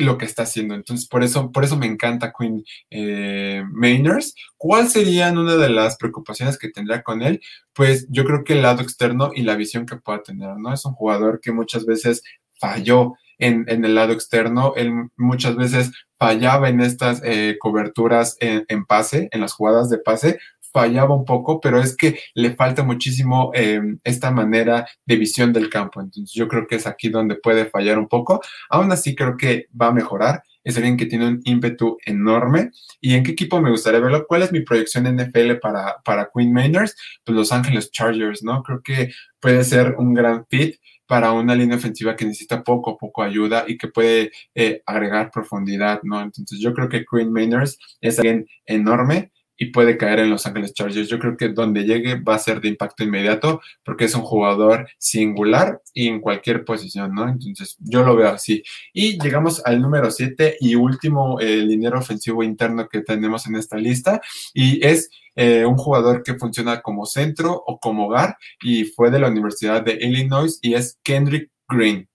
lo 0.00 0.18
que 0.18 0.24
está 0.24 0.42
haciendo. 0.44 0.74
Entonces, 0.74 1.06
por 1.06 1.22
eso, 1.22 1.52
por 1.52 1.64
eso 1.64 1.76
me 1.76 1.86
encanta 1.86 2.32
Queen 2.36 2.64
eh, 2.90 3.62
Mainers. 3.70 4.34
¿Cuál 4.56 4.88
serían 4.88 5.38
una 5.38 5.56
de 5.56 5.68
las 5.68 5.96
preocupaciones 5.96 6.58
que 6.58 6.70
tendría 6.70 7.02
con 7.02 7.22
él? 7.22 7.40
Pues 7.72 8.06
yo 8.10 8.24
creo 8.24 8.44
que 8.44 8.54
el 8.54 8.62
lado 8.62 8.82
externo 8.82 9.30
y 9.34 9.42
la 9.42 9.56
visión 9.56 9.86
que 9.86 9.96
pueda 9.96 10.22
tener, 10.22 10.56
¿no? 10.56 10.72
Es 10.72 10.84
un 10.84 10.94
jugador 10.94 11.40
que 11.40 11.52
muchas 11.52 11.86
veces 11.86 12.22
falló 12.58 13.14
en, 13.40 13.84
el 13.84 13.94
lado 13.94 14.12
externo, 14.12 14.74
él 14.76 14.92
muchas 15.16 15.56
veces 15.56 15.90
fallaba 16.18 16.68
en 16.68 16.80
estas 16.80 17.22
eh, 17.24 17.56
coberturas 17.58 18.36
en, 18.40 18.84
pase, 18.84 19.30
en 19.32 19.40
las 19.40 19.54
jugadas 19.54 19.88
de 19.88 19.96
pase, 19.96 20.38
fallaba 20.72 21.14
un 21.14 21.24
poco, 21.24 21.60
pero 21.60 21.80
es 21.80 21.96
que 21.96 22.20
le 22.34 22.54
falta 22.54 22.82
muchísimo 22.82 23.50
em, 23.54 23.98
esta 24.04 24.30
manera 24.30 24.86
de 25.06 25.16
visión 25.16 25.52
del 25.52 25.68
campo. 25.68 26.00
Entonces 26.00 26.32
yo 26.34 26.48
creo 26.48 26.66
que 26.66 26.76
es 26.76 26.86
aquí 26.86 27.08
donde 27.08 27.36
puede 27.36 27.66
fallar 27.66 27.98
un 27.98 28.08
poco. 28.08 28.40
Aún 28.68 28.92
así 28.92 29.14
creo 29.14 29.36
que 29.36 29.66
va 29.80 29.88
a 29.88 29.92
mejorar. 29.92 30.42
Es 30.62 30.76
alguien 30.76 30.96
que 30.96 31.06
tiene 31.06 31.26
un 31.26 31.40
ímpetu 31.44 31.96
enorme. 32.04 32.70
¿Y 33.00 33.14
en 33.14 33.22
qué 33.24 33.32
equipo 33.32 33.60
me 33.60 33.70
gustaría 33.70 34.00
verlo? 34.00 34.26
¿Cuál 34.26 34.42
es 34.42 34.52
mi 34.52 34.60
proyección 34.60 35.04
NFL 35.04 35.54
para, 35.60 35.96
para 36.04 36.28
Queen 36.34 36.52
Mainers? 36.52 36.96
Pues 37.24 37.36
Los 37.36 37.52
Ángeles 37.52 37.90
Chargers, 37.90 38.42
¿no? 38.42 38.62
Creo 38.62 38.82
que 38.82 39.10
puede 39.40 39.64
ser 39.64 39.94
un 39.98 40.14
gran 40.14 40.46
fit 40.48 40.76
para 41.06 41.32
una 41.32 41.56
línea 41.56 41.76
ofensiva 41.76 42.14
que 42.14 42.24
necesita 42.24 42.62
poco 42.62 42.90
a 42.90 42.96
poco 42.96 43.24
ayuda 43.24 43.64
y 43.66 43.76
que 43.76 43.88
puede 43.88 44.30
eh, 44.54 44.80
agregar 44.86 45.32
profundidad, 45.32 46.00
¿no? 46.04 46.20
Entonces 46.20 46.60
yo 46.60 46.72
creo 46.72 46.88
que 46.88 47.04
Queen 47.04 47.32
Mainers 47.32 47.78
es 48.00 48.20
alguien 48.20 48.46
enorme 48.64 49.32
y 49.60 49.66
puede 49.66 49.98
caer 49.98 50.20
en 50.20 50.30
Los 50.30 50.46
Ángeles 50.46 50.72
Chargers. 50.72 51.06
Yo 51.06 51.18
creo 51.18 51.36
que 51.36 51.50
donde 51.50 51.84
llegue 51.84 52.14
va 52.18 52.34
a 52.34 52.38
ser 52.38 52.62
de 52.62 52.68
impacto 52.68 53.04
inmediato 53.04 53.60
porque 53.84 54.06
es 54.06 54.14
un 54.14 54.22
jugador 54.22 54.88
singular 54.96 55.82
y 55.92 56.08
en 56.08 56.22
cualquier 56.22 56.64
posición, 56.64 57.14
¿no? 57.14 57.28
Entonces 57.28 57.76
yo 57.78 58.02
lo 58.02 58.16
veo 58.16 58.30
así. 58.30 58.62
Y 58.94 59.22
llegamos 59.22 59.60
al 59.66 59.82
número 59.82 60.10
7 60.10 60.56
y 60.60 60.76
último 60.76 61.38
el 61.40 61.68
dinero 61.68 61.98
ofensivo 61.98 62.42
interno 62.42 62.88
que 62.88 63.02
tenemos 63.02 63.46
en 63.46 63.56
esta 63.56 63.76
lista 63.76 64.22
y 64.54 64.84
es 64.84 65.10
eh, 65.36 65.66
un 65.66 65.76
jugador 65.76 66.22
que 66.22 66.36
funciona 66.36 66.80
como 66.80 67.04
centro 67.04 67.52
o 67.52 67.78
como 67.78 68.06
hogar 68.06 68.38
y 68.62 68.84
fue 68.84 69.10
de 69.10 69.18
la 69.18 69.28
Universidad 69.28 69.82
de 69.82 69.98
Illinois 70.00 70.58
y 70.62 70.72
es 70.72 70.98
Kendrick 71.02 71.50
Green. 71.68 72.08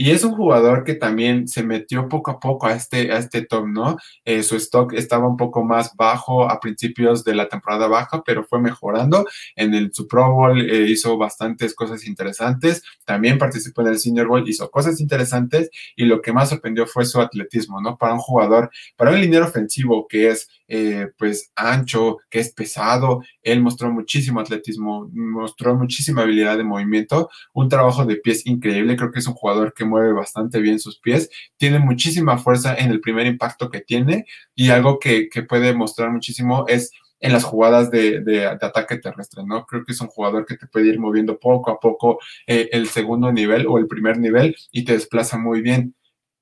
Y 0.00 0.12
es 0.12 0.22
un 0.22 0.36
jugador 0.36 0.84
que 0.84 0.94
también 0.94 1.48
se 1.48 1.64
metió 1.64 2.08
poco 2.08 2.30
a 2.30 2.38
poco 2.38 2.68
a 2.68 2.72
este, 2.72 3.10
a 3.10 3.18
este 3.18 3.42
top, 3.42 3.66
¿no? 3.66 3.96
Eh, 4.24 4.44
su 4.44 4.54
stock 4.54 4.92
estaba 4.92 5.26
un 5.26 5.36
poco 5.36 5.64
más 5.64 5.96
bajo 5.96 6.48
a 6.48 6.60
principios 6.60 7.24
de 7.24 7.34
la 7.34 7.48
temporada 7.48 7.88
baja, 7.88 8.22
pero 8.24 8.44
fue 8.44 8.60
mejorando. 8.60 9.26
En 9.56 9.74
el 9.74 9.92
Super 9.92 10.20
Bowl 10.20 10.60
eh, 10.60 10.86
hizo 10.88 11.18
bastantes 11.18 11.74
cosas 11.74 12.06
interesantes. 12.06 12.84
También 13.04 13.38
participó 13.38 13.80
en 13.82 13.88
el 13.88 13.98
Senior 13.98 14.28
Bowl, 14.28 14.48
hizo 14.48 14.70
cosas 14.70 15.00
interesantes. 15.00 15.68
Y 15.96 16.04
lo 16.04 16.22
que 16.22 16.32
más 16.32 16.50
sorprendió 16.50 16.86
fue 16.86 17.04
su 17.04 17.20
atletismo, 17.20 17.80
¿no? 17.80 17.98
Para 17.98 18.12
un 18.14 18.20
jugador, 18.20 18.70
para 18.94 19.10
un 19.10 19.20
liniero 19.20 19.46
ofensivo 19.46 20.06
que 20.06 20.28
es 20.30 20.48
eh, 20.68 21.08
pues 21.16 21.50
ancho, 21.56 22.18
que 22.30 22.40
es 22.40 22.52
pesado. 22.52 23.22
Él 23.42 23.62
mostró 23.62 23.90
muchísimo 23.90 24.40
atletismo, 24.40 25.10
mostró 25.12 25.74
muchísima 25.74 26.22
habilidad 26.22 26.58
de 26.58 26.64
movimiento, 26.64 27.30
un 27.54 27.68
trabajo 27.68 28.04
de 28.04 28.16
pies 28.16 28.46
increíble. 28.46 28.96
Creo 28.96 29.10
que 29.10 29.18
es 29.20 29.26
un 29.26 29.34
jugador 29.34 29.72
que 29.72 29.84
mueve 29.84 30.12
bastante 30.12 30.60
bien 30.60 30.78
sus 30.78 30.98
pies, 31.00 31.30
tiene 31.56 31.78
muchísima 31.78 32.38
fuerza 32.38 32.76
en 32.76 32.90
el 32.90 33.00
primer 33.00 33.26
impacto 33.26 33.70
que 33.70 33.80
tiene 33.80 34.26
y 34.54 34.70
algo 34.70 34.98
que, 34.98 35.28
puede 35.48 35.72
mostrar 35.72 36.10
muchísimo 36.10 36.64
es 36.68 36.90
en 37.20 37.32
las 37.32 37.44
jugadas 37.44 37.90
de, 37.90 38.46
ataque 38.60 38.98
terrestre, 38.98 39.42
¿no? 39.44 39.64
Creo 39.66 39.84
que 39.84 39.92
es 39.92 40.00
un 40.00 40.08
jugador 40.08 40.44
que 40.46 40.56
te 40.56 40.66
puede 40.66 40.88
ir 40.88 41.00
moviendo 41.00 41.38
poco 41.38 41.70
a 41.70 41.80
poco 41.80 42.18
eh, 42.46 42.68
el 42.72 42.88
segundo 42.88 43.32
nivel 43.32 43.66
o 43.66 43.78
el 43.78 43.86
primer 43.86 44.18
nivel 44.18 44.54
y 44.70 44.84
te 44.84 44.92
desplaza 44.92 45.38
muy 45.38 45.62
bien 45.62 45.94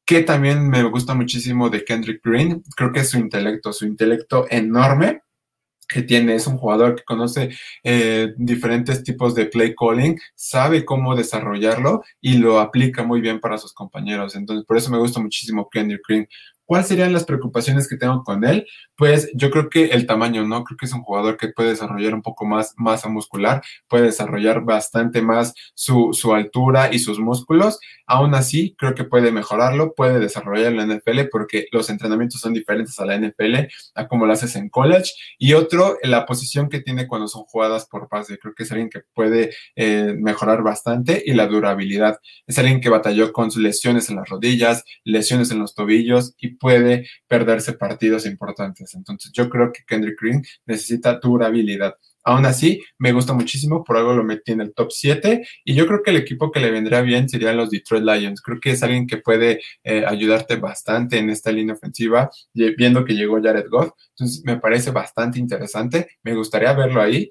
que 0.06 0.22
también 0.22 0.68
me 0.70 0.82
gusta 0.84 1.14
muchísimo 1.14 1.68
de 1.68 1.84
Kendrick 1.84 2.24
Green, 2.24 2.62
creo 2.76 2.92
que 2.92 3.00
es 3.00 3.10
su 3.10 3.18
intelecto, 3.18 3.72
su 3.72 3.86
intelecto 3.86 4.46
enorme 4.48 5.22
que 5.88 6.02
tiene, 6.02 6.34
es 6.34 6.46
un 6.46 6.58
jugador 6.58 6.96
que 6.96 7.04
conoce 7.04 7.50
eh, 7.84 8.34
diferentes 8.36 9.02
tipos 9.02 9.34
de 9.34 9.46
play 9.46 9.74
calling, 9.74 10.18
sabe 10.34 10.84
cómo 10.84 11.14
desarrollarlo 11.14 12.02
y 12.20 12.38
lo 12.38 12.60
aplica 12.60 13.04
muy 13.04 13.20
bien 13.20 13.40
para 13.40 13.58
sus 13.58 13.72
compañeros. 13.72 14.34
Entonces, 14.34 14.64
por 14.66 14.76
eso 14.76 14.90
me 14.90 14.98
gusta 14.98 15.20
muchísimo 15.20 15.68
Kendrick 15.70 16.02
Green. 16.08 16.28
¿Cuáles 16.66 16.88
serían 16.88 17.12
las 17.12 17.24
preocupaciones 17.24 17.88
que 17.88 17.96
tengo 17.96 18.22
con 18.24 18.44
él? 18.44 18.66
Pues 18.96 19.30
yo 19.34 19.50
creo 19.50 19.70
que 19.70 19.86
el 19.86 20.06
tamaño, 20.06 20.44
¿no? 20.44 20.64
Creo 20.64 20.76
que 20.76 20.86
es 20.86 20.92
un 20.92 21.02
jugador 21.02 21.36
que 21.36 21.48
puede 21.48 21.70
desarrollar 21.70 22.14
un 22.14 22.22
poco 22.22 22.44
más 22.44 22.74
masa 22.76 23.08
muscular, 23.08 23.62
puede 23.88 24.04
desarrollar 24.04 24.64
bastante 24.64 25.22
más 25.22 25.54
su, 25.74 26.10
su 26.12 26.34
altura 26.34 26.92
y 26.92 26.98
sus 26.98 27.18
músculos. 27.18 27.78
Aún 28.06 28.34
así, 28.34 28.74
creo 28.76 28.94
que 28.94 29.04
puede 29.04 29.32
mejorarlo, 29.32 29.94
puede 29.94 30.18
desarrollar 30.18 30.72
en 30.72 30.76
la 30.76 30.86
NFL 30.86 31.28
porque 31.30 31.66
los 31.72 31.88
entrenamientos 31.90 32.40
son 32.40 32.52
diferentes 32.52 32.98
a 32.98 33.06
la 33.06 33.16
NFL, 33.18 33.68
a 33.94 34.08
como 34.08 34.26
lo 34.26 34.32
haces 34.32 34.56
en 34.56 34.68
college. 34.68 35.12
Y 35.38 35.54
otro, 35.54 35.98
la 36.02 36.26
posición 36.26 36.68
que 36.68 36.80
tiene 36.80 37.06
cuando 37.06 37.28
son 37.28 37.44
jugadas 37.44 37.86
por 37.86 38.08
pase. 38.08 38.38
Creo 38.38 38.54
que 38.54 38.64
es 38.64 38.72
alguien 38.72 38.90
que 38.90 39.00
puede 39.14 39.50
eh, 39.74 40.14
mejorar 40.18 40.62
bastante 40.62 41.22
y 41.24 41.34
la 41.34 41.46
durabilidad. 41.46 42.18
Es 42.46 42.58
alguien 42.58 42.80
que 42.80 42.88
batalló 42.88 43.32
con 43.32 43.50
sus 43.50 43.62
lesiones 43.62 44.08
en 44.10 44.16
las 44.16 44.28
rodillas, 44.28 44.84
lesiones 45.04 45.50
en 45.50 45.58
los 45.58 45.74
tobillos 45.74 46.34
y 46.38 46.55
puede 46.58 47.08
perderse 47.26 47.74
partidos 47.74 48.26
importantes. 48.26 48.94
Entonces 48.94 49.32
yo 49.32 49.48
creo 49.48 49.72
que 49.72 49.84
Kendrick 49.86 50.20
Green 50.20 50.42
necesita 50.66 51.18
durabilidad. 51.18 51.94
Aún 52.28 52.44
así, 52.44 52.82
me 52.98 53.12
gusta 53.12 53.34
muchísimo, 53.34 53.84
por 53.84 53.96
algo 53.96 54.12
lo 54.12 54.24
metí 54.24 54.50
en 54.50 54.60
el 54.60 54.74
top 54.74 54.90
7 54.90 55.46
y 55.64 55.74
yo 55.74 55.86
creo 55.86 56.02
que 56.02 56.10
el 56.10 56.16
equipo 56.16 56.50
que 56.50 56.58
le 56.58 56.72
vendría 56.72 57.00
bien 57.00 57.28
serían 57.28 57.56
los 57.56 57.70
Detroit 57.70 58.02
Lions. 58.02 58.42
Creo 58.42 58.58
que 58.60 58.72
es 58.72 58.82
alguien 58.82 59.06
que 59.06 59.18
puede 59.18 59.60
eh, 59.84 60.04
ayudarte 60.04 60.56
bastante 60.56 61.18
en 61.18 61.30
esta 61.30 61.52
línea 61.52 61.76
ofensiva, 61.76 62.28
viendo 62.52 63.04
que 63.04 63.14
llegó 63.14 63.40
Jared 63.40 63.68
Goff. 63.70 63.92
Entonces, 64.10 64.42
me 64.44 64.58
parece 64.58 64.90
bastante 64.90 65.38
interesante. 65.38 66.08
Me 66.24 66.34
gustaría 66.34 66.72
verlo 66.72 67.00
ahí 67.00 67.30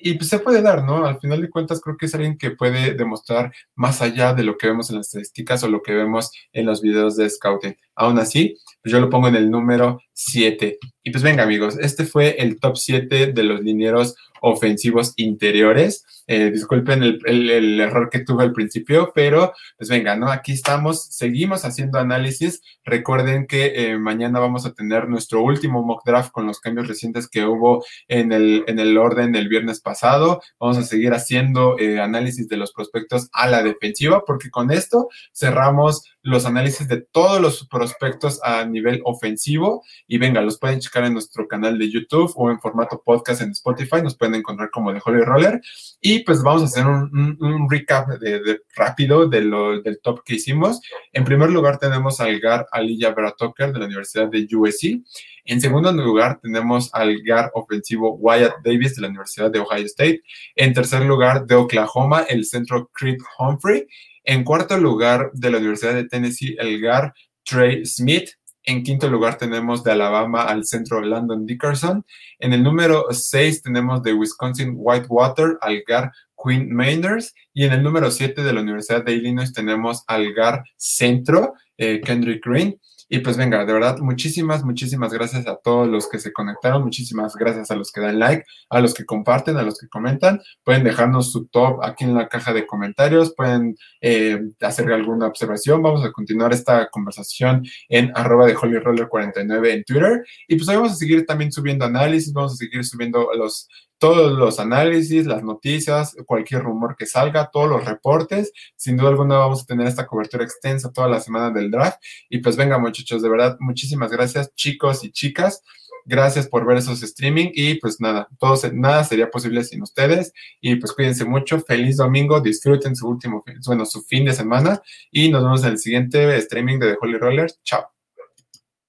y 0.00 0.14
pues 0.14 0.28
se 0.28 0.38
puede 0.38 0.62
dar, 0.62 0.84
¿no? 0.84 1.04
Al 1.06 1.18
final 1.20 1.40
de 1.40 1.50
cuentas 1.50 1.80
creo 1.80 1.96
que 1.96 2.06
es 2.06 2.14
alguien 2.14 2.38
que 2.38 2.52
puede 2.52 2.94
demostrar 2.94 3.52
más 3.74 4.00
allá 4.02 4.34
de 4.34 4.44
lo 4.44 4.56
que 4.56 4.68
vemos 4.68 4.90
en 4.90 4.96
las 4.96 5.08
estadísticas 5.08 5.62
o 5.62 5.68
lo 5.68 5.82
que 5.82 5.94
vemos 5.94 6.30
en 6.52 6.66
los 6.66 6.80
videos 6.80 7.16
de 7.16 7.28
scouting. 7.28 7.76
Aún 7.94 8.18
así, 8.18 8.56
pues 8.82 8.92
yo 8.92 9.00
lo 9.00 9.10
pongo 9.10 9.28
en 9.28 9.36
el 9.36 9.50
número 9.50 10.00
7. 10.12 10.78
Y 11.02 11.10
pues 11.10 11.22
venga 11.22 11.42
amigos, 11.42 11.76
este 11.80 12.04
fue 12.04 12.36
el 12.38 12.60
top 12.60 12.76
7 12.76 13.32
de 13.32 13.42
los 13.42 13.60
linieros 13.60 14.14
ofensivos 14.40 15.12
interiores. 15.16 16.04
Eh, 16.30 16.50
disculpen 16.50 17.02
el, 17.02 17.80
error 17.80 18.10
que 18.10 18.18
tuve 18.18 18.44
al 18.44 18.52
principio, 18.52 19.12
pero 19.14 19.54
pues 19.78 19.88
venga, 19.88 20.14
¿no? 20.14 20.30
Aquí 20.30 20.52
estamos, 20.52 21.06
seguimos 21.06 21.64
haciendo 21.64 21.98
análisis. 21.98 22.60
Recuerden 22.84 23.46
que 23.46 23.72
eh, 23.92 23.98
mañana 23.98 24.38
vamos 24.38 24.66
a 24.66 24.74
tener 24.74 25.08
nuestro 25.08 25.42
último 25.42 25.82
mock 25.82 26.04
draft 26.04 26.30
con 26.30 26.46
los 26.46 26.60
cambios 26.60 26.86
recientes 26.86 27.28
que 27.28 27.46
hubo 27.46 27.82
en 28.08 28.32
el, 28.32 28.64
en 28.66 28.78
el 28.78 28.98
orden 28.98 29.32
del 29.32 29.48
viernes 29.48 29.80
pasado. 29.80 30.42
Vamos 30.60 30.76
a 30.76 30.82
seguir 30.82 31.14
haciendo 31.14 31.78
eh, 31.78 31.98
análisis 31.98 32.46
de 32.46 32.58
los 32.58 32.72
prospectos 32.72 33.30
a 33.32 33.46
la 33.46 33.62
defensiva, 33.62 34.24
porque 34.26 34.50
con 34.50 34.70
esto 34.70 35.08
cerramos 35.32 36.02
los 36.28 36.44
análisis 36.44 36.86
de 36.86 37.00
todos 37.00 37.40
los 37.40 37.66
prospectos 37.66 38.40
a 38.44 38.64
nivel 38.64 39.00
ofensivo. 39.04 39.82
Y 40.06 40.18
venga, 40.18 40.42
los 40.42 40.58
pueden 40.58 40.80
checar 40.80 41.04
en 41.04 41.14
nuestro 41.14 41.48
canal 41.48 41.78
de 41.78 41.90
YouTube 41.90 42.32
o 42.36 42.50
en 42.50 42.60
formato 42.60 43.02
podcast 43.02 43.40
en 43.40 43.52
Spotify. 43.52 44.02
Nos 44.02 44.16
pueden 44.16 44.34
encontrar 44.34 44.70
como 44.70 44.92
de 44.92 45.00
Holy 45.02 45.22
Roller. 45.22 45.60
Y 46.00 46.20
pues 46.24 46.42
vamos 46.42 46.62
a 46.62 46.64
hacer 46.66 46.86
un, 46.86 47.66
recap 47.70 48.08
de, 48.20 48.60
rápido 48.76 49.26
de 49.26 49.40
lo, 49.40 49.80
del 49.80 50.00
top 50.02 50.22
que 50.22 50.34
hicimos. 50.34 50.80
En 51.12 51.24
primer 51.24 51.50
lugar 51.50 51.78
tenemos 51.78 52.20
al 52.20 52.38
GAR 52.40 52.66
Aliyah 52.72 53.14
Beratoker 53.14 53.72
de 53.72 53.78
la 53.78 53.86
Universidad 53.86 54.28
de 54.28 54.46
USC. 54.54 55.02
En 55.46 55.62
segundo 55.62 55.90
lugar 55.92 56.40
tenemos 56.42 56.90
al 56.92 57.22
GAR 57.22 57.50
ofensivo 57.54 58.16
Wyatt 58.16 58.56
Davis 58.62 58.96
de 58.96 59.02
la 59.02 59.08
Universidad 59.08 59.50
de 59.50 59.60
Ohio 59.60 59.86
State. 59.86 60.20
En 60.54 60.74
tercer 60.74 61.06
lugar 61.06 61.46
de 61.46 61.54
Oklahoma, 61.54 62.26
el 62.28 62.44
centro 62.44 62.90
Creed 62.92 63.16
Humphrey. 63.38 63.86
En 64.28 64.44
cuarto 64.44 64.76
lugar, 64.76 65.30
de 65.32 65.50
la 65.50 65.56
Universidad 65.56 65.94
de 65.94 66.04
Tennessee, 66.04 66.54
el 66.58 66.82
GAR 66.82 67.14
Trey 67.44 67.86
Smith. 67.86 68.28
En 68.62 68.82
quinto 68.82 69.08
lugar 69.08 69.38
tenemos 69.38 69.82
de 69.82 69.92
Alabama 69.92 70.42
al 70.42 70.66
centro 70.66 71.00
Landon 71.00 71.46
Dickerson. 71.46 72.04
En 72.38 72.52
el 72.52 72.62
número 72.62 73.06
seis 73.10 73.62
tenemos 73.62 74.02
de 74.02 74.12
Wisconsin 74.12 74.74
Whitewater 74.76 75.56
al 75.62 75.82
GAR 75.88 76.12
Quinn 76.36 76.70
Mainers. 76.70 77.32
Y 77.54 77.64
en 77.64 77.72
el 77.72 77.82
número 77.82 78.10
siete 78.10 78.42
de 78.42 78.52
la 78.52 78.60
Universidad 78.60 79.02
de 79.02 79.14
Illinois 79.14 79.50
tenemos 79.50 80.04
al 80.06 80.34
GAR 80.34 80.62
centro 80.76 81.54
eh, 81.78 82.02
Kendrick 82.04 82.44
Green. 82.44 82.78
Y 83.08 83.20
pues 83.20 83.36
venga, 83.36 83.64
de 83.64 83.72
verdad, 83.72 83.98
muchísimas, 83.98 84.64
muchísimas 84.64 85.12
gracias 85.12 85.46
a 85.46 85.56
todos 85.56 85.88
los 85.88 86.08
que 86.08 86.18
se 86.18 86.32
conectaron, 86.32 86.84
muchísimas 86.84 87.34
gracias 87.36 87.70
a 87.70 87.74
los 87.76 87.90
que 87.90 88.02
dan 88.02 88.18
like, 88.18 88.44
a 88.68 88.80
los 88.80 88.92
que 88.92 89.06
comparten, 89.06 89.56
a 89.56 89.62
los 89.62 89.78
que 89.78 89.88
comentan. 89.88 90.40
Pueden 90.62 90.84
dejarnos 90.84 91.32
su 91.32 91.46
top 91.46 91.82
aquí 91.82 92.04
en 92.04 92.14
la 92.14 92.28
caja 92.28 92.52
de 92.52 92.66
comentarios, 92.66 93.34
pueden 93.34 93.76
eh, 94.02 94.40
hacer 94.60 94.92
alguna 94.92 95.26
observación. 95.26 95.82
Vamos 95.82 96.04
a 96.04 96.12
continuar 96.12 96.52
esta 96.52 96.90
conversación 96.90 97.64
en 97.88 98.12
arroba 98.14 98.46
de 98.46 98.56
holyroller49 98.56 99.70
en 99.70 99.84
Twitter. 99.84 100.24
Y 100.46 100.56
pues 100.56 100.68
hoy 100.68 100.76
vamos 100.76 100.92
a 100.92 100.96
seguir 100.96 101.24
también 101.24 101.50
subiendo 101.50 101.86
análisis, 101.86 102.32
vamos 102.32 102.52
a 102.52 102.56
seguir 102.56 102.84
subiendo 102.84 103.30
los 103.34 103.68
todos 103.98 104.38
los 104.38 104.60
análisis, 104.60 105.26
las 105.26 105.42
noticias, 105.42 106.16
cualquier 106.26 106.62
rumor 106.62 106.96
que 106.96 107.06
salga, 107.06 107.50
todos 107.52 107.68
los 107.68 107.84
reportes. 107.84 108.52
Sin 108.76 108.96
duda 108.96 109.10
alguna 109.10 109.38
vamos 109.38 109.62
a 109.62 109.66
tener 109.66 109.86
esta 109.86 110.06
cobertura 110.06 110.44
extensa 110.44 110.92
toda 110.92 111.08
la 111.08 111.20
semana 111.20 111.50
del 111.50 111.70
draft. 111.70 112.00
Y 112.28 112.38
pues 112.38 112.56
venga 112.56 112.78
muchachos, 112.78 113.22
de 113.22 113.28
verdad, 113.28 113.56
muchísimas 113.60 114.10
gracias 114.10 114.54
chicos 114.54 115.04
y 115.04 115.10
chicas. 115.10 115.62
Gracias 116.04 116.48
por 116.48 116.64
ver 116.64 116.78
esos 116.78 117.02
streaming 117.02 117.50
y 117.52 117.74
pues 117.74 118.00
nada, 118.00 118.28
todo 118.38 118.56
nada 118.72 119.04
sería 119.04 119.30
posible 119.30 119.62
sin 119.62 119.82
ustedes. 119.82 120.32
Y 120.60 120.76
pues 120.76 120.92
cuídense 120.92 121.26
mucho, 121.26 121.60
feliz 121.60 121.98
domingo, 121.98 122.40
disfruten 122.40 122.96
su 122.96 123.08
último, 123.08 123.44
bueno, 123.66 123.84
su 123.84 124.02
fin 124.02 124.24
de 124.24 124.32
semana 124.32 124.80
y 125.10 125.30
nos 125.30 125.42
vemos 125.42 125.64
en 125.64 125.72
el 125.72 125.78
siguiente 125.78 126.34
streaming 126.38 126.78
de 126.78 126.92
The 126.92 126.98
Holy 127.02 127.18
Rollers. 127.18 127.60
Chao. 127.62 127.97